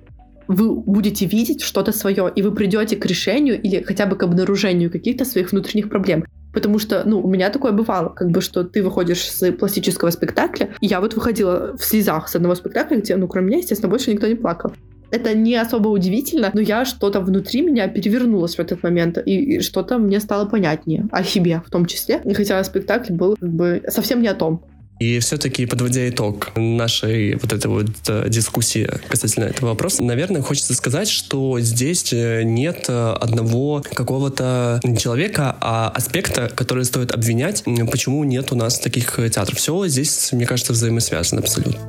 [0.49, 4.91] вы будете видеть что-то свое, и вы придете к решению или хотя бы к обнаружению
[4.91, 6.25] каких-то своих внутренних проблем.
[6.53, 10.75] Потому что, ну, у меня такое бывало, как бы, что ты выходишь с пластического спектакля,
[10.81, 14.13] и я вот выходила в слезах с одного спектакля, где, ну, кроме меня, естественно, больше
[14.13, 14.73] никто не плакал.
[15.11, 19.61] Это не особо удивительно, но я что-то внутри меня перевернулось в этот момент, и, и
[19.61, 22.23] что-то мне стало понятнее о себе в том числе.
[22.35, 24.65] Хотя спектакль был как бы совсем не о том.
[25.03, 30.75] И все-таки, подводя итог нашей вот этой вот э, дискуссии касательно этого вопроса, наверное, хочется
[30.75, 38.23] сказать, что здесь э, нет э, одного какого-то человека, а аспекта, который стоит обвинять, почему
[38.23, 39.59] нет у нас таких театров.
[39.59, 41.81] Все здесь, мне кажется, взаимосвязано абсолютно.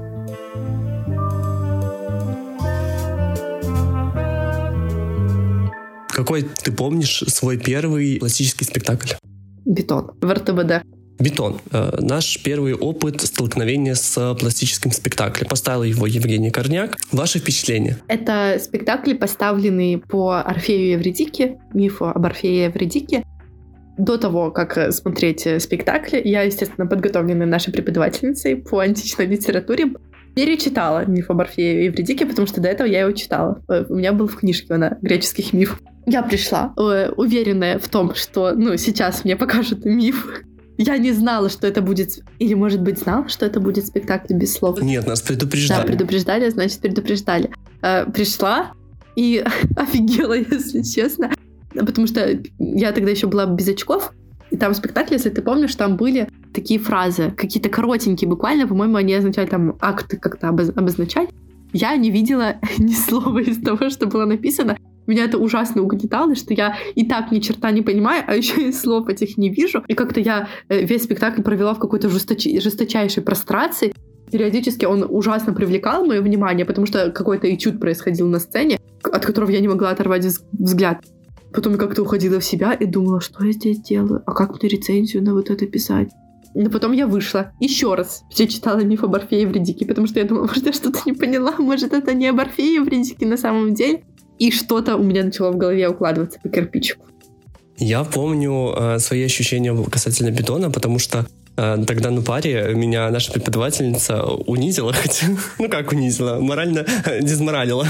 [6.09, 9.09] Какой ты помнишь свой первый классический спектакль?
[9.65, 11.02] Бетон в РТБД.
[11.19, 11.59] Бетон.
[11.71, 15.47] Э, наш первый опыт столкновения с пластическим спектаклем.
[15.47, 16.97] Поставил его Евгений Корняк.
[17.11, 17.99] Ваши впечатления?
[18.07, 23.23] Это спектакли, поставленные по Орфею и Евредике, мифу об Орфее и Евредике.
[23.97, 29.93] До того, как смотреть спектакли, я, естественно, подготовленная нашей преподавательницей по античной литературе,
[30.35, 33.61] перечитала миф об Орфее и Евредике, потому что до этого я его читала.
[33.69, 35.79] Э, у меня был в книжке она греческих мифов.
[36.05, 40.43] Я пришла, э, уверенная в том, что ну, сейчас мне покажут миф,
[40.77, 42.19] я не знала, что это будет...
[42.39, 44.81] Или, может быть, знала, что это будет спектакль без слов.
[44.81, 45.81] Нет, нас предупреждали.
[45.81, 47.51] Да, предупреждали, значит, предупреждали.
[47.81, 48.73] Э, пришла
[49.15, 49.43] и
[49.75, 51.31] офигела, если честно.
[51.73, 54.13] Потому что я тогда еще была без очков,
[54.51, 58.97] и там в спектакле, если ты помнишь, там были такие фразы, какие-то коротенькие буквально, по-моему,
[58.97, 61.29] они означали там акты как-то обозначать.
[61.73, 64.77] Я не видела ни слова из того, что было написано.
[65.07, 68.71] Меня это ужасно угнетало, что я и так ни черта не понимаю, а еще и
[68.71, 69.83] слов этих не вижу.
[69.87, 72.45] И как-то я э, весь спектакль провела в какой-то жесточ...
[72.45, 73.93] жесточайшей прострации.
[74.31, 79.51] Периодически он ужасно привлекал мое внимание, потому что какой-то этюд происходил на сцене, от которого
[79.51, 81.03] я не могла оторвать взгляд.
[81.53, 84.69] Потом я как-то уходила в себя и думала, что я здесь делаю, а как мне
[84.69, 86.09] рецензию на вот это писать.
[86.55, 90.25] Но потом я вышла еще раз перечитала миф об Орфее и Вредике, потому что я
[90.25, 93.73] думала, может, я что-то не поняла, может, это не об Орфее и Вредике на самом
[93.73, 94.03] деле
[94.43, 97.05] и что-то у меня начало в голове укладываться по кирпичику.
[97.77, 101.25] Я помню э, свои ощущения касательно бетона, потому что
[101.55, 105.27] э, тогда на паре меня наша преподавательница унизила, хотя,
[105.59, 106.85] ну как унизила, морально
[107.21, 107.87] дезморалила.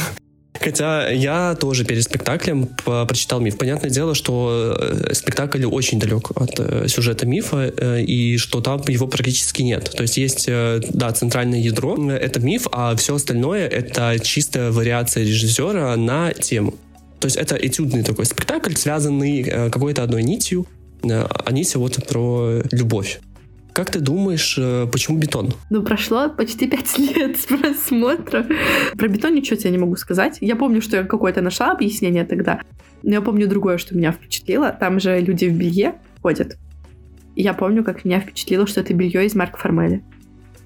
[0.60, 3.58] Хотя я тоже перед спектаклем прочитал миф.
[3.58, 8.82] Понятное дело, что э, спектакль очень далек от э, сюжета мифа, э, и что там
[8.88, 9.92] его практически нет.
[9.96, 15.96] То есть есть, да, центральное ядро, это миф, а все остальное— это чистая вариация режиссера
[15.98, 16.76] на тему.
[17.20, 20.68] То есть это этюдный такой спектакль, связанный какой-то одной нитью,
[21.04, 23.20] а нить вот про любовь.
[23.74, 25.54] Как ты думаешь, э, почему бетон?
[25.72, 28.46] Ну, прошло почти пять лет с просмотра.
[28.96, 30.38] Про бетон ничего тебе не могу сказать.
[30.42, 32.62] Я помню, что я какое-то нашла объяснение тогда.
[33.02, 34.72] Но я помню другое, что меня впечатлило.
[34.72, 36.58] Там же люди в белье ходят.
[37.36, 40.04] Я помню, как меня впечатлило, что это белье из Марка Формели.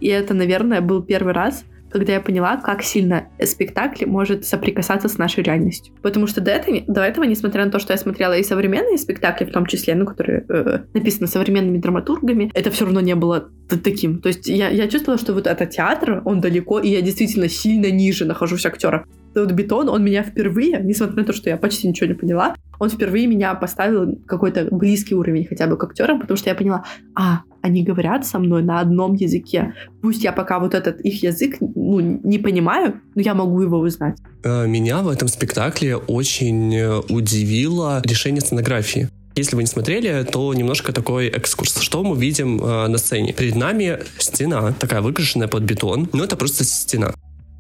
[0.02, 1.64] И это, наверное, был первый раз,
[1.98, 5.94] когда я поняла, как сильно спектакль может соприкасаться с нашей реальностью.
[6.02, 9.46] Потому что до этого, до этого, несмотря на то, что я смотрела и современные спектакли,
[9.46, 13.50] в том числе, ну, которые э, написаны современными драматургами, это все равно не было
[13.84, 14.20] таким.
[14.20, 17.92] То есть я, я чувствовала, что вот этот театр, он далеко, и я действительно сильно
[17.92, 19.06] ниже нахожусь актера.
[19.42, 22.90] Вот бетон, он меня впервые, несмотря на то, что я почти ничего не поняла, он
[22.90, 26.84] впервые меня поставил какой-то близкий уровень хотя бы к актерам, потому что я поняла,
[27.16, 29.74] а, они говорят со мной на одном языке.
[30.02, 34.18] Пусть я пока вот этот их язык ну, не понимаю, но я могу его узнать.
[34.44, 39.10] Э, меня в этом спектакле очень э, удивило решение сценографии.
[39.36, 41.80] Если вы не смотрели, то немножко такой экскурс.
[41.80, 43.34] Что мы видим э, на сцене?
[43.34, 47.14] Перед нами стена, такая выкрашенная под бетон, но это просто стена.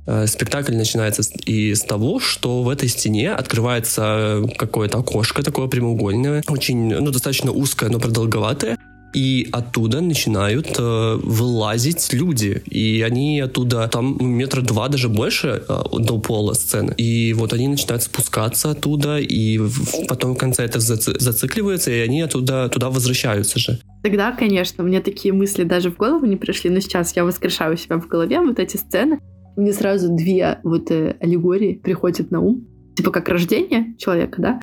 [0.07, 6.95] Э, спектакль начинается из того, что в этой стене открывается какое-то окошко такое прямоугольное, очень,
[6.95, 8.77] ну, достаточно узкое, но продолговатое,
[9.13, 12.61] и оттуда начинают э, вылазить люди.
[12.69, 16.93] И они оттуда, там ну, метра два, даже больше э, до пола сцены.
[16.97, 19.59] И вот они начинают спускаться оттуда, и
[20.07, 23.79] потом в конце это заци- зацикливается, и они оттуда туда возвращаются же.
[24.03, 27.97] Тогда, конечно, мне такие мысли даже в голову не пришли, но сейчас я воскрешаю себя
[27.97, 29.19] в голове, вот эти сцены.
[29.57, 32.65] Мне сразу две вот э, аллегории приходят на ум.
[32.95, 34.59] Типа как рождение человека, да,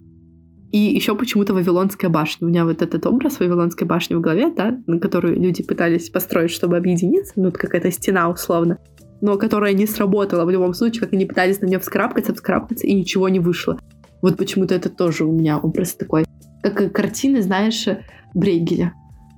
[0.74, 2.48] и еще почему-то Вавилонская башня.
[2.48, 6.50] У меня вот этот образ Вавилонской башни в голове, да, на которую люди пытались построить,
[6.50, 8.78] чтобы объединиться, ну, это какая-то стена условно,
[9.20, 12.92] но которая не сработала в любом случае, как они пытались на нее вскарабкаться, вскарабкаться, и
[12.92, 13.78] ничего не вышло.
[14.20, 16.24] Вот почему-то это тоже у меня образ такой.
[16.60, 17.86] Как картины, знаешь,
[18.34, 18.94] Брейгеля.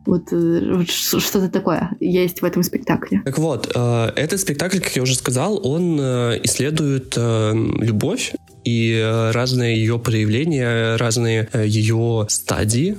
[0.06, 3.22] Вот, э, вот что-то такое есть в этом спектакле.
[3.24, 8.32] Так вот, э, этот спектакль, как я уже сказал, он э, исследует любовь
[8.64, 12.96] и э, разные ее проявления, разные э, ее стадии.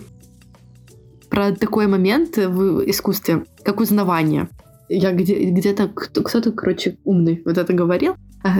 [1.29, 4.49] Про такой момент в искусстве, как узнавание.
[4.89, 8.15] Я где, где-то, кто-то, короче, умный вот это говорил,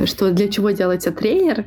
[0.06, 1.66] что для чего делается трейлер,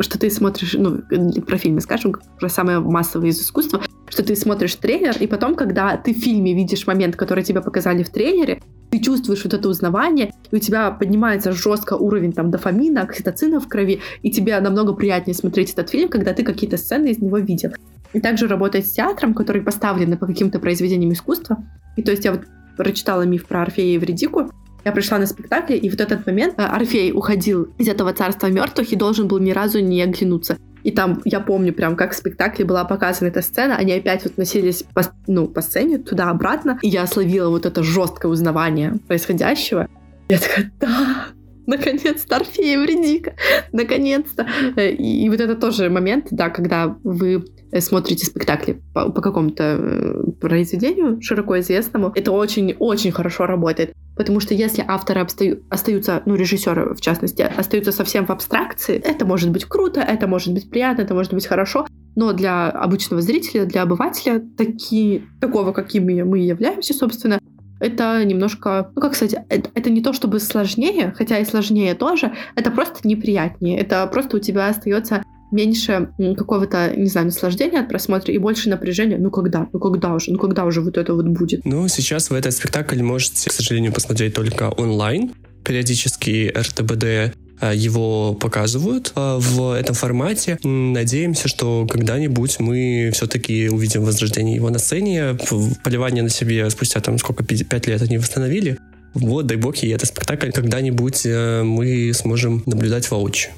[0.00, 1.02] что ты смотришь, ну,
[1.42, 5.96] про фильмы скажем, про самое массовое из искусства, что ты смотришь трейлер, и потом, когда
[5.96, 10.32] ты в фильме видишь момент, который тебе показали в трейлере, ты чувствуешь вот это узнавание,
[10.50, 15.34] и у тебя поднимается жестко уровень там дофамина, окситоцина в крови, и тебе намного приятнее
[15.34, 17.72] смотреть этот фильм, когда ты какие-то сцены из него видел.
[18.12, 21.58] И также работать с театром, который поставлен по каким-то произведениям искусства.
[21.96, 22.42] И то есть я вот
[22.76, 24.50] прочитала миф про Орфея и Вредику,
[24.86, 28.92] я пришла на спектакль, и вот этот момент э, Орфей уходил из этого царства мертвых
[28.92, 30.58] и должен был ни разу не оглянуться.
[30.86, 34.38] И там, я помню прям, как в спектакле была показана эта сцена, они опять вот
[34.38, 39.88] носились по, ну, по сцене туда-обратно, и я словила вот это жесткое узнавание происходящего.
[40.28, 41.26] Я такая, да,
[41.66, 43.34] наконец-то Орфея Евредика,
[43.72, 44.46] наконец-то.
[44.76, 47.44] Э, и, и вот это тоже момент, да, когда вы
[47.80, 53.92] смотрите спектакли по, по какому-то э, произведению широко известному, это очень-очень хорошо работает.
[54.16, 59.26] Потому что если авторы обстаю, остаются, ну, режиссеры в частности, остаются совсем в абстракции, это
[59.26, 63.66] может быть круто, это может быть приятно, это может быть хорошо, но для обычного зрителя,
[63.66, 67.38] для обывателя, такие, такого, какими мы являемся, собственно,
[67.78, 72.34] это немножко, ну как сказать, это, это не то чтобы сложнее, хотя и сложнее тоже,
[72.54, 78.32] это просто неприятнее, это просто у тебя остается меньше какого-то, не знаю, наслаждения от просмотра
[78.32, 79.18] и больше напряжения.
[79.18, 79.68] Ну когда?
[79.72, 80.32] Ну когда уже?
[80.32, 81.64] Ну когда уже вот это вот будет?
[81.64, 85.32] Ну, сейчас вы этот спектакль можете, к сожалению, посмотреть только онлайн.
[85.64, 90.58] Периодически РТБД а, его показывают а, в этом формате.
[90.62, 95.36] Надеемся, что когда-нибудь мы все-таки увидим возрождение его на сцене.
[95.82, 98.78] Поливание на себе спустя там сколько, пять лет они восстановили.
[99.14, 103.52] Вот, дай бог, и этот спектакль когда-нибудь э, мы сможем наблюдать воочию.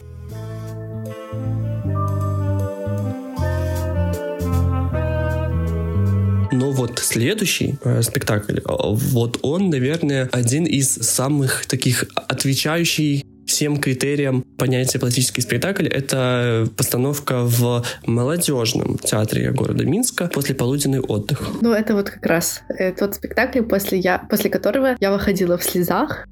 [6.52, 13.78] Но вот следующий э, спектакль, э, вот он, наверное, один из самых таких отвечающий всем
[13.78, 15.88] критериям понятия пластический спектакль.
[15.88, 21.42] Это постановка в молодежном театре города Минска после полуденный отдых.
[21.60, 25.64] Ну, это вот как раз э, тот спектакль, после, я, после которого я выходила в
[25.64, 26.26] слезах,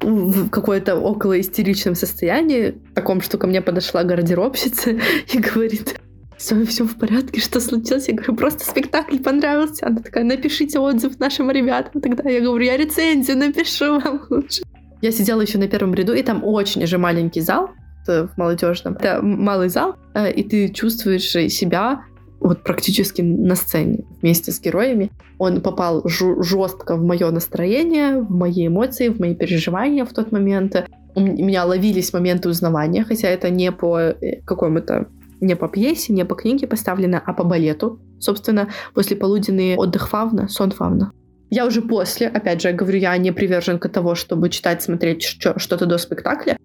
[0.00, 4.90] в какое-то около истеричном состоянии, таком, что ко мне подошла гардеробщица
[5.32, 5.96] и говорит,
[6.42, 8.08] все, все в порядке, что случилось?
[8.08, 9.86] Я говорю, просто спектакль понравился.
[9.86, 12.00] Она такая, напишите отзыв нашим ребятам.
[12.00, 14.62] Тогда я говорю, я рецензию напишу вам лучше.
[15.00, 17.70] Я сидела еще на первом ряду, и там очень же маленький зал
[18.06, 18.94] в молодежном.
[18.94, 22.02] Это малый зал, э, и ты чувствуешь себя
[22.40, 25.12] вот практически на сцене вместе с героями.
[25.38, 30.88] Он попал жестко в мое настроение, в мои эмоции, в мои переживания в тот момент.
[31.14, 35.06] У меня ловились моменты узнавания, хотя это не по э, какому-то
[35.42, 38.00] не по пьесе, не по книге поставлено, а по балету.
[38.18, 41.12] Собственно, после полуденный отдых фавна, сон фавна.
[41.50, 45.84] Я уже после, опять же, я говорю, я не приверженка того, чтобы читать, смотреть что-то
[45.84, 46.56] до спектакля.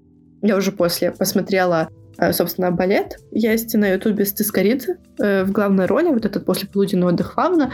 [0.41, 3.17] Я уже после посмотрела, э, собственно, балет.
[3.31, 7.73] Есть на ютубе Стыскоридзе э, в главной роли, вот этот послеполуденный отдых Фавна.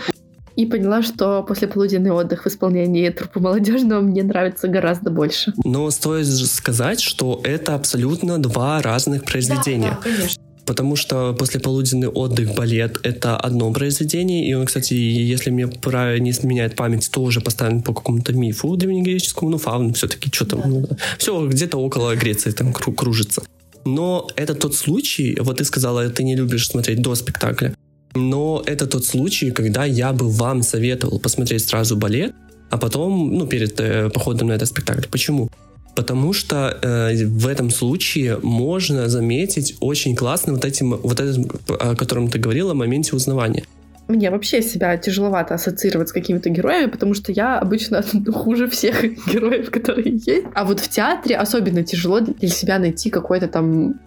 [0.56, 5.54] И поняла, что послеполуденный отдых в исполнении трупа молодежного мне нравится гораздо больше.
[5.66, 9.90] Но стоит сказать, что это абсолютно два разных произведения.
[9.90, 10.43] Да, да, конечно.
[10.66, 16.32] Потому что послеполуденный отдых, балет— это одно произведение, и он, кстати, если мне правильно не
[16.32, 20.68] изменяет память, тоже поставлен по какому-то мифу древнегреческому, ну, фаун все-таки, что там, да.
[20.68, 20.88] ну,
[21.18, 23.44] все где-то около Греции там кружится.
[23.86, 27.76] Но это тот случай, вот ты сказала, ты не любишь смотреть до спектакля.
[28.16, 32.34] Но это тот случай, когда я бы вам советовал посмотреть сразу балет,
[32.70, 35.08] а потом, ну, перед э, походом на этот спектакль.
[35.12, 35.50] Почему?
[35.96, 41.96] Потому что э, в этом случае можно заметить очень классно вот этим, вот этим, о
[41.96, 43.64] котором ты говорила, моменте узнавания.
[44.08, 49.70] Мне вообще себя тяжеловато ассоциировать с какими-то героями, потому что я обычно хуже всех героев,
[49.72, 50.46] которые есть.
[50.54, 54.00] А вот в театре особенно тяжело для себя найти какой-то там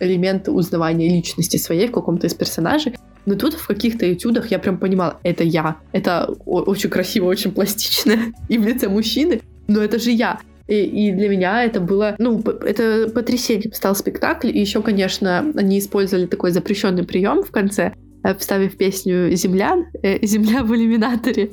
[0.00, 2.94] элемент узнавания личности своей в каком-то из персонажей.
[3.26, 5.76] Но тут в каких-то этюдах я прям понимала, это я.
[5.92, 8.14] Это очень красиво, очень пластично
[8.48, 10.40] и в лице мужчины, но это же я.
[10.66, 14.48] И, и для меня это было, ну, это потрясением стал спектакль.
[14.48, 20.18] И еще, конечно, они использовали такой запрещенный прием в конце, э, вставив песню «Землян», э,
[20.26, 21.50] «Земля в иллюминаторе».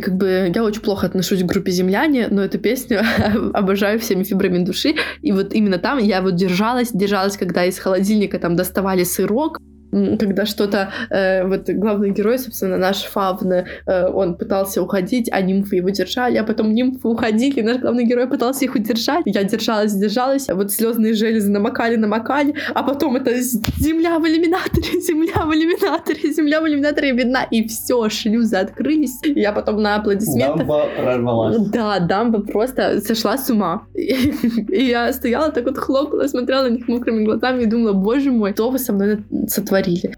[0.00, 3.02] Как бы я очень плохо отношусь к группе «Земляне», но эту песню
[3.52, 4.94] обожаю всеми фибрами души.
[5.22, 9.58] И вот именно там я вот держалась, держалась, когда из холодильника там доставали сырок,
[9.92, 13.64] когда что-то, э, вот главный герой, собственно, наш Фавн, э,
[14.08, 18.64] он пытался уходить, а нимфы его держали, а потом нимфы уходили, наш главный герой пытался
[18.64, 24.18] их удержать, я держалась, держалась, а вот слезные железы намокали, намокали, а потом это земля
[24.18, 29.82] в иллюминаторе, земля в иллюминаторе, земля в иллюминаторе видна, и все, шлюзы открылись, я потом
[29.82, 30.66] на аплодисментах...
[30.66, 31.58] Дамба прорвалась.
[31.68, 33.82] Да, дамба просто сошла с ума.
[33.94, 38.52] И я стояла так вот хлопала, смотрела на них мокрыми глазами и думала, боже мой,
[38.52, 39.81] что вы со мной сотворили?
[39.82, 40.14] Говорили.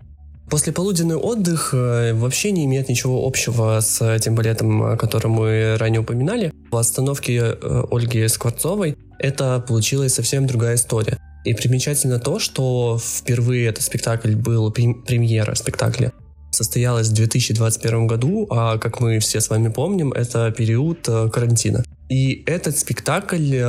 [0.50, 6.52] Послеполуденный отдых э, вообще не имеет ничего общего с тем балетом, который мы ранее упоминали.
[6.70, 11.18] В остановке э, Ольги Скворцовой это получилась совсем другая история.
[11.44, 16.12] И примечательно то, что впервые этот спектакль был премьера спектакля
[16.54, 21.84] состоялась в 2021 году, а как мы все с вами помним, это период э, карантина.
[22.08, 23.62] И этот спектакль э,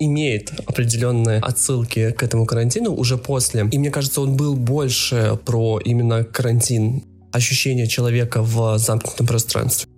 [0.00, 3.68] имеет определенные отсылки к этому карантину уже после.
[3.70, 9.88] И мне кажется, он был больше про именно карантин, ощущение человека в замкнутом пространстве.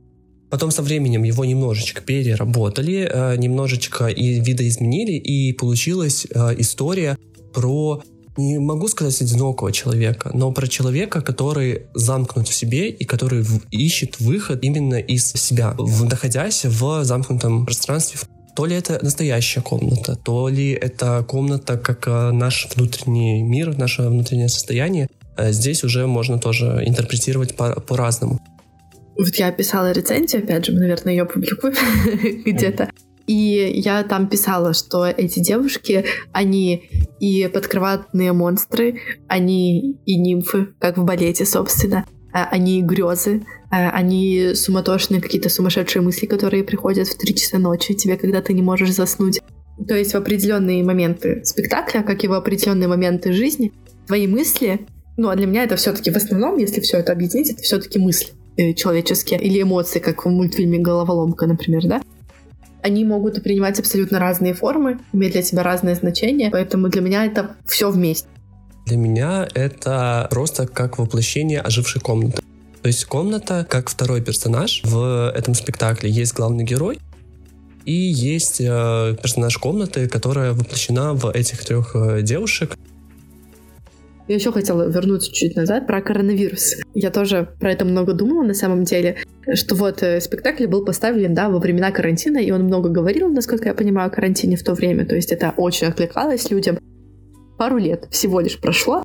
[0.51, 6.27] Потом со временем его немножечко переработали, э, немножечко и видоизменили, и получилась
[6.59, 7.17] история
[7.55, 8.03] про
[8.37, 13.63] не могу сказать одинокого человека, но про человека, который замкнут в себе и который в,
[13.71, 18.21] ищет выход именно из себя, в, находясь в замкнутом пространстве.
[18.55, 24.03] То ли это настоящая комната, то ли это комната как э, наш внутренний мир, наше
[24.03, 25.09] внутреннее состояние.
[25.37, 28.39] Э, здесь уже можно тоже интерпретировать по- по-разному.
[29.17, 31.75] Вот я писала рецензию, опять же, мы, наверное, ее публикуем
[32.45, 32.91] где-то.
[33.27, 36.89] И я там писала, что эти девушки, они
[37.21, 42.05] и подкроватные монстры, они и нимфы, как в балете, собственно.
[42.33, 47.59] А, они и грезы, а, они суматошные какие-то сумасшедшие мысли, которые приходят в три часа
[47.59, 49.41] ночи тебе, когда ты не можешь заснуть.
[49.87, 53.73] То есть в определенные моменты спектакля, как и в определенные моменты жизни,
[54.07, 57.63] твои мысли, ну а для меня это все-таки в основном, если все это объединить, это
[57.63, 62.03] все-таки мысли э, человеческие или эмоции, как в мультфильме «Головоломка», например, да?
[62.83, 67.57] Они могут принимать абсолютно разные формы, иметь для тебя разные значения, поэтому для меня это
[67.67, 68.27] все вместе.
[68.87, 72.43] Для меня это просто как воплощение ожившей комнаты.
[72.83, 76.11] То есть комната как второй персонаж в этом спектакле.
[76.11, 76.99] Есть главный герой,
[77.85, 82.77] и есть э, персонаж комнаты, которая воплощена в этих трех э, девушек.
[84.29, 86.77] Я еще хотела вернуться чуть назад про коронавирус.
[86.95, 89.17] Я тоже про это много думала на самом деле,
[89.55, 93.69] что вот э, спектакль был поставлен, да, во времена карантина, и он много говорил, насколько
[93.69, 96.79] я понимаю, о карантине в то время, то есть это очень откликалось людям.
[97.59, 99.03] Пару лет всего лишь прошло,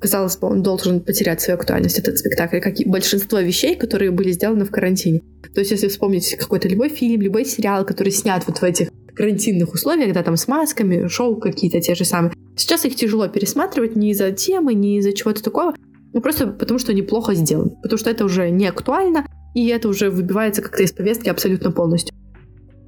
[0.00, 4.30] казалось бы, он должен потерять свою актуальность, этот спектакль, как и большинство вещей, которые были
[4.30, 5.20] сделаны в карантине.
[5.54, 9.74] То есть, если вспомнить какой-то любой фильм, любой сериал, который снят вот в этих карантинных
[9.74, 12.32] условиях, да, там с масками, шоу какие-то те же самые.
[12.56, 15.74] Сейчас их тяжело пересматривать не из-за темы, не из-за чего-то такого,
[16.14, 19.88] ну просто потому что они плохо сделаны, потому что это уже не актуально, и это
[19.88, 22.14] уже выбивается как-то из повестки абсолютно полностью.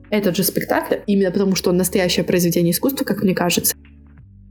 [0.08, 3.74] Этот же спектакль, именно потому что он настоящее произведение искусства, как мне кажется,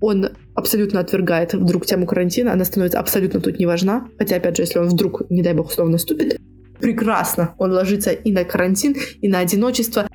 [0.01, 4.63] он абсолютно отвергает вдруг тему карантина, она становится абсолютно тут не важна, хотя, опять же,
[4.63, 6.39] если он вдруг, не дай бог, условно наступит,
[6.79, 10.08] прекрасно он ложится и на карантин, и на одиночество,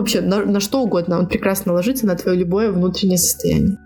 [0.00, 3.78] вообще на, на что угодно, он прекрасно ложится на твое любое внутреннее состояние.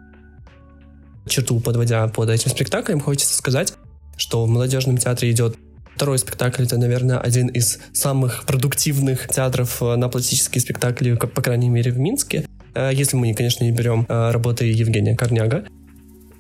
[1.27, 3.75] Черту подводя под этим спектаклем, хочется сказать,
[4.17, 5.57] что в молодежном театре идет
[5.95, 6.63] второй спектакль.
[6.63, 11.99] Это, наверное, один из самых продуктивных театров э, на пластические спектакли, по крайней мере, в
[11.99, 12.47] Минске.
[12.75, 15.67] Э, если мы, конечно, не берем э, работы Евгения Корняга.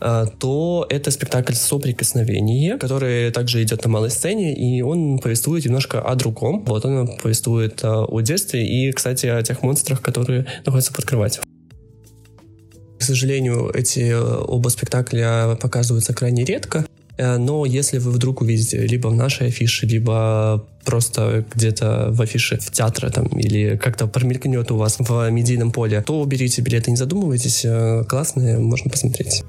[0.01, 6.01] А, то это спектакль «Соприкосновение», который также идет на малой сцене, и он повествует немножко
[6.01, 6.64] о другом.
[6.64, 11.42] Вот он повествует а, о детстве и, кстати, о тех монстрах, которые находятся под кроватью.
[12.99, 16.84] К сожалению, эти оба спектакля показываются крайне редко,
[17.18, 22.59] Э, но если вы вдруг увидите либо в нашей афише, либо просто где-то в афише
[22.59, 26.96] в театре там, или как-то промелькнет у вас в медийном поле, то берите билеты, не
[26.96, 27.64] задумывайтесь.
[27.64, 29.42] Э, классные, можно посмотреть.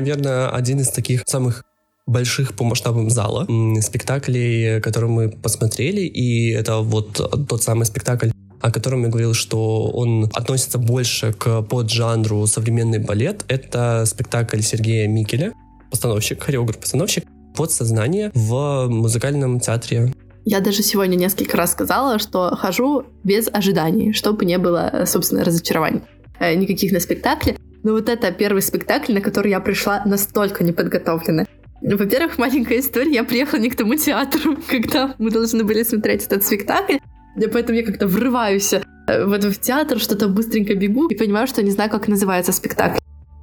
[0.00, 1.64] Наверное, один из таких самых
[2.06, 3.46] больших по масштабам зала
[3.80, 8.30] спектаклей, которые мы посмотрели, и это вот тот самый спектакль
[8.60, 13.44] о котором я говорил, что он относится больше к поджанру современный балет.
[13.48, 15.52] Это спектакль Сергея Микеля,
[15.90, 17.24] постановщик, хореограф-постановщик,
[17.54, 20.12] подсознание в музыкальном театре
[20.48, 26.02] я даже сегодня несколько раз сказала, что хожу без ожиданий, чтобы не было, собственно, разочарований.
[26.38, 27.55] Э, никаких на спектакле.
[27.86, 31.46] Но вот это первый спектакль, на который я пришла настолько неподготовленная.
[31.80, 33.12] Во-первых, маленькая история.
[33.12, 36.96] Я приехала не к тому театру, когда мы должны были смотреть этот спектакль.
[37.36, 41.62] И поэтому я как-то врываюсь э, в этот театр, что-то быстренько бегу и понимаю, что
[41.62, 42.98] не знаю, как называется спектакль.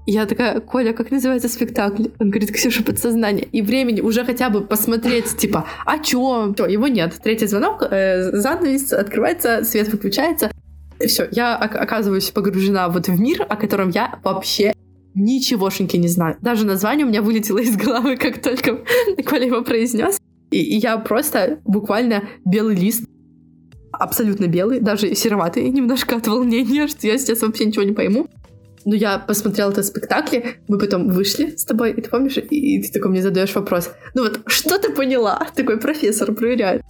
[0.08, 2.08] Я такая, Коля, как называется спектакль?
[2.20, 3.48] Он говорит, Ксюша, подсознание.
[3.54, 6.54] И времени уже хотя бы посмотреть, типа, а чё?
[6.54, 7.14] Всё, его нет.
[7.24, 10.52] Третий звонок, э, занавес открывается, свет выключается.
[11.04, 14.74] И все, я оказываюсь погружена вот в мир, о котором я вообще
[15.14, 16.38] ничегошеньки не знаю.
[16.42, 18.80] Даже название у меня вылетело из головы, как только
[19.26, 20.18] Коля его произнес.
[20.52, 23.04] И, и я просто буквально белый лист
[23.92, 28.28] абсолютно белый, даже сероватый немножко от волнения, что я сейчас вообще ничего не пойму.
[28.86, 32.92] Но я посмотрела этот спектакль, мы потом вышли с тобой, и ты помнишь, и ты
[32.92, 33.92] такой мне задаешь вопрос.
[34.14, 35.48] Ну вот, что ты поняла?
[35.56, 36.82] Такой профессор проверяет.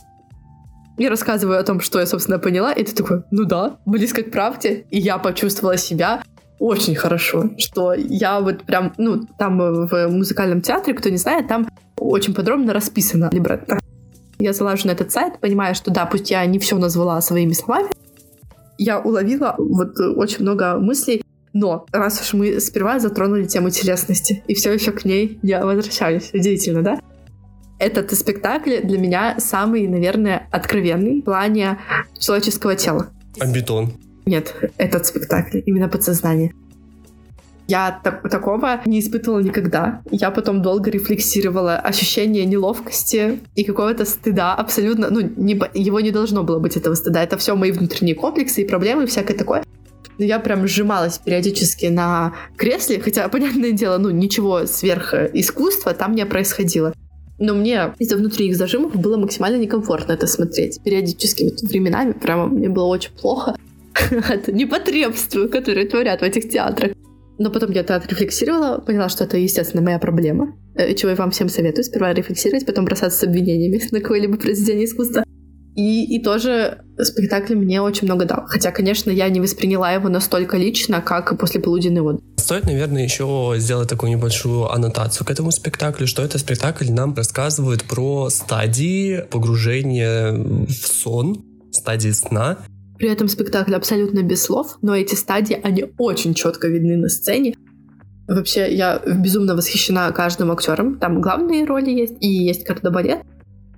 [0.97, 4.31] Я рассказываю о том, что я, собственно, поняла, и ты такой, ну да, близко к
[4.31, 4.85] правде.
[4.91, 6.23] И я почувствовала себя
[6.59, 11.67] очень хорошо, что я вот прям, ну, там в музыкальном театре, кто не знает, там
[11.97, 13.79] очень подробно расписано либретто.
[14.39, 17.89] Я залажу на этот сайт, понимая, что да, пусть я не все назвала своими словами,
[18.77, 21.23] я уловила вот очень много мыслей,
[21.53, 26.31] но раз уж мы сперва затронули тему телесности, и все еще к ней я возвращаюсь,
[26.33, 26.99] удивительно, да?
[27.83, 31.79] Этот спектакль для меня самый, наверное, откровенный в плане
[32.17, 33.09] человеческого тела.
[33.41, 33.91] А бетон?
[34.25, 36.53] Нет, этот спектакль, именно подсознание.
[37.67, 40.01] Я так, такого не испытывала никогда.
[40.11, 46.43] Я потом долго рефлексировала ощущение неловкости и какого-то стыда абсолютно, ну, не, его не должно
[46.43, 47.21] было быть этого стыда.
[47.21, 49.61] Это все мои внутренние комплексы и проблемы и всякое такое.
[50.17, 56.15] Но я прям сжималась периодически на кресле, хотя, понятное дело, ну, ничего сверх искусства там
[56.15, 56.93] не происходило.
[57.43, 60.81] Но мне из-за внутренних зажимов было максимально некомфортно это смотреть.
[60.81, 63.57] Периодически, вот временами, прямо мне было очень плохо
[64.29, 66.93] от непотребства, которые творят в этих театрах.
[67.39, 71.31] Но потом я это отрефлексировала, поняла, что это, естественно, моя проблема, э, чего я вам
[71.31, 71.83] всем советую.
[71.83, 75.25] Сперва рефлексировать, потом бросаться с обвинениями на какое-либо произведение искусства.
[75.75, 78.45] И, и тоже спектакль мне очень много дал.
[78.45, 82.23] Хотя, конечно, я не восприняла его настолько лично, как после полуденный отдых.
[82.43, 87.85] Стоит, наверное, еще сделать такую небольшую аннотацию к этому спектаклю, что этот спектакль нам рассказывает
[87.85, 91.41] про стадии погружения в сон,
[91.71, 92.57] стадии сна,
[92.97, 97.55] при этом спектакль абсолютно без слов, но эти стадии, они очень четко видны на сцене.
[98.27, 100.99] Вообще, я безумно восхищена каждым актером.
[100.99, 103.21] Там главные роли есть, и есть кардебалет.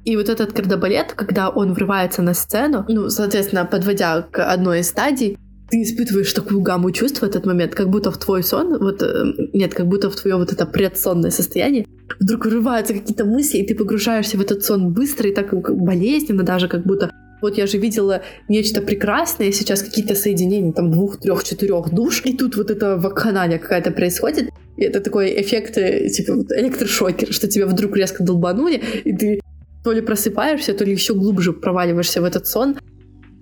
[0.05, 4.89] И вот этот кардебалет, когда он врывается на сцену, ну, соответственно, подводя к одной из
[4.89, 5.37] стадий,
[5.69, 9.33] ты испытываешь такую гамму чувств в этот момент, как будто в твой сон, вот, э,
[9.53, 11.85] нет, как будто в твое вот это предсонное состояние,
[12.19, 16.67] вдруг вырываются какие-то мысли, и ты погружаешься в этот сон быстро и так болезненно даже,
[16.67, 17.11] как будто
[17.41, 22.35] вот я же видела нечто прекрасное, сейчас какие-то соединения там двух, трех, четырех душ, и
[22.35, 27.65] тут вот это вакханалия какая-то происходит, и это такой эффект, э, типа электрошокер, что тебя
[27.67, 29.41] вдруг резко долбанули, и ты
[29.83, 32.75] то ли просыпаешься, то ли еще глубже проваливаешься в этот сон.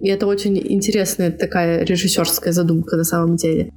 [0.04, 3.72] И это очень интересная такая режиссерская задумка на самом деле.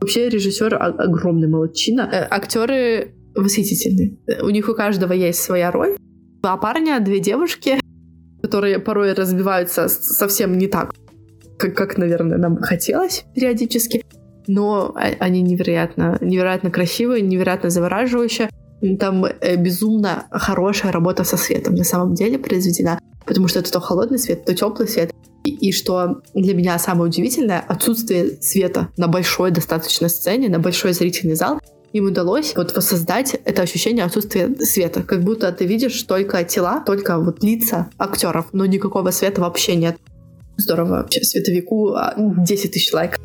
[0.00, 2.08] Вообще режиссер огромный молодчина.
[2.12, 4.18] Э, актеры восхитительны.
[4.42, 5.96] У них у каждого есть своя роль.
[6.42, 7.78] Два парня, две девушки
[8.42, 10.94] которые порой разбиваются совсем не так,
[11.58, 14.04] как, как наверное, нам хотелось периодически.
[14.46, 18.48] Но они невероятно, невероятно красивые, невероятно завораживающие.
[18.98, 23.78] Там э, безумно хорошая работа со светом на самом деле произведена, потому что это то
[23.78, 25.12] холодный свет, то теплый свет.
[25.44, 30.92] И, и что для меня самое удивительное, отсутствие света на большой достаточно сцене, на большой
[30.92, 31.60] зрительный зал,
[31.92, 35.02] им удалось вот воссоздать это ощущение отсутствия света.
[35.02, 39.96] Как будто ты видишь только тела, только вот лица актеров, но никакого света вообще нет.
[40.56, 41.24] Здорово вообще.
[41.24, 43.18] Световику 10 а, тысяч лайков.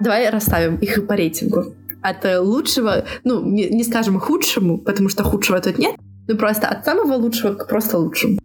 [0.00, 1.74] Давай расставим их по рейтингу.
[2.02, 5.96] От лучшего, ну, не, не скажем худшему, потому что худшего тут нет,
[6.28, 8.38] но просто от самого лучшего к просто лучшему.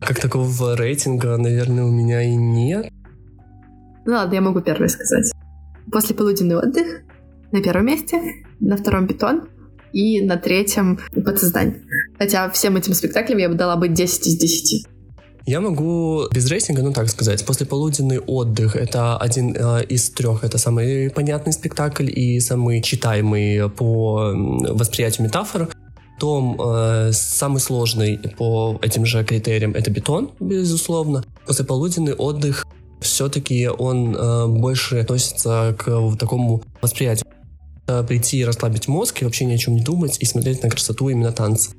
[0.00, 2.86] Как такого рейтинга, наверное, у меня и нет.
[4.06, 5.30] Ну ладно, я могу первый сказать.
[5.92, 7.02] После полуденный отдых
[7.52, 8.20] на первом месте,
[8.60, 9.48] на втором питон
[9.92, 11.82] и на третьем подсознание.
[12.18, 14.86] Хотя всем этим спектаклям я бы дала бы 10 из 10.
[15.46, 20.44] Я могу без рейтинга, ну так сказать, после полуденный отдых это один э, из трех,
[20.44, 25.68] это самый понятный спектакль и самый читаемый по восприятию метафор.
[26.18, 31.24] Том э, самый сложный по этим же критериям это бетон, безусловно.
[31.46, 32.66] После полуденный отдых
[33.00, 37.26] все-таки он э, больше относится к такому восприятию.
[38.06, 41.08] Прийти и расслабить мозг и вообще ни о чем не думать и смотреть на красоту
[41.08, 41.72] именно танца.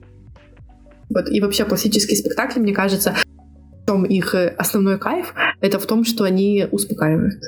[1.10, 3.16] Вот, и вообще классические спектакли, мне кажется,
[3.92, 7.42] том их э, основной кайф, это в том, что они успокаивают.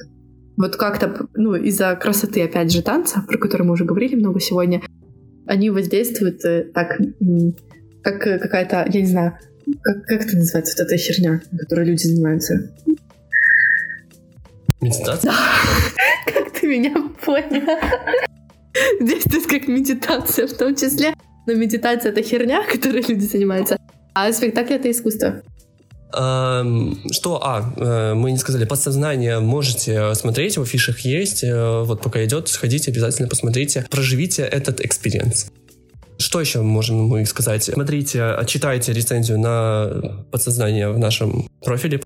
[0.57, 4.81] Вот как-то, ну, из-за красоты, опять же, танца, про который мы уже говорили много сегодня,
[5.47, 6.97] они воздействуют э, так,
[8.03, 9.37] как какая-то, я не знаю,
[9.81, 12.69] как, как это называется, вот эта херня, которой люди занимаются?
[14.81, 15.31] Медитация?
[15.31, 15.37] Да.
[16.33, 16.93] Как ты меня
[17.25, 17.79] понял?
[18.99, 21.13] Есть как медитация в том числе.
[21.47, 23.77] Но медитация— это херня, которой люди занимаются.
[24.13, 25.41] А спектакль— это искусство.
[26.13, 32.23] Что, а, э, мы не сказали, подсознание можете смотреть, в афишах есть, э, вот пока
[32.23, 35.47] идет, сходите, обязательно посмотрите, проживите этот experience.
[36.19, 37.63] Что еще можем мы сказать?
[37.63, 41.99] Смотрите, читайте рецензию на подсознание в нашем профиле.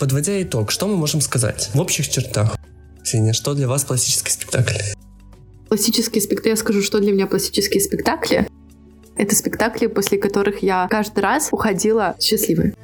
[0.00, 2.56] Подводя итог, что мы можем сказать в общих чертах?
[3.04, 4.74] Ксения, что для вас классический спектакль?
[5.68, 8.48] Классический спектакль, я скажу, что для меня классические спектакли.
[9.16, 12.74] Это спектакли, после которых я каждый раз уходила счастливой.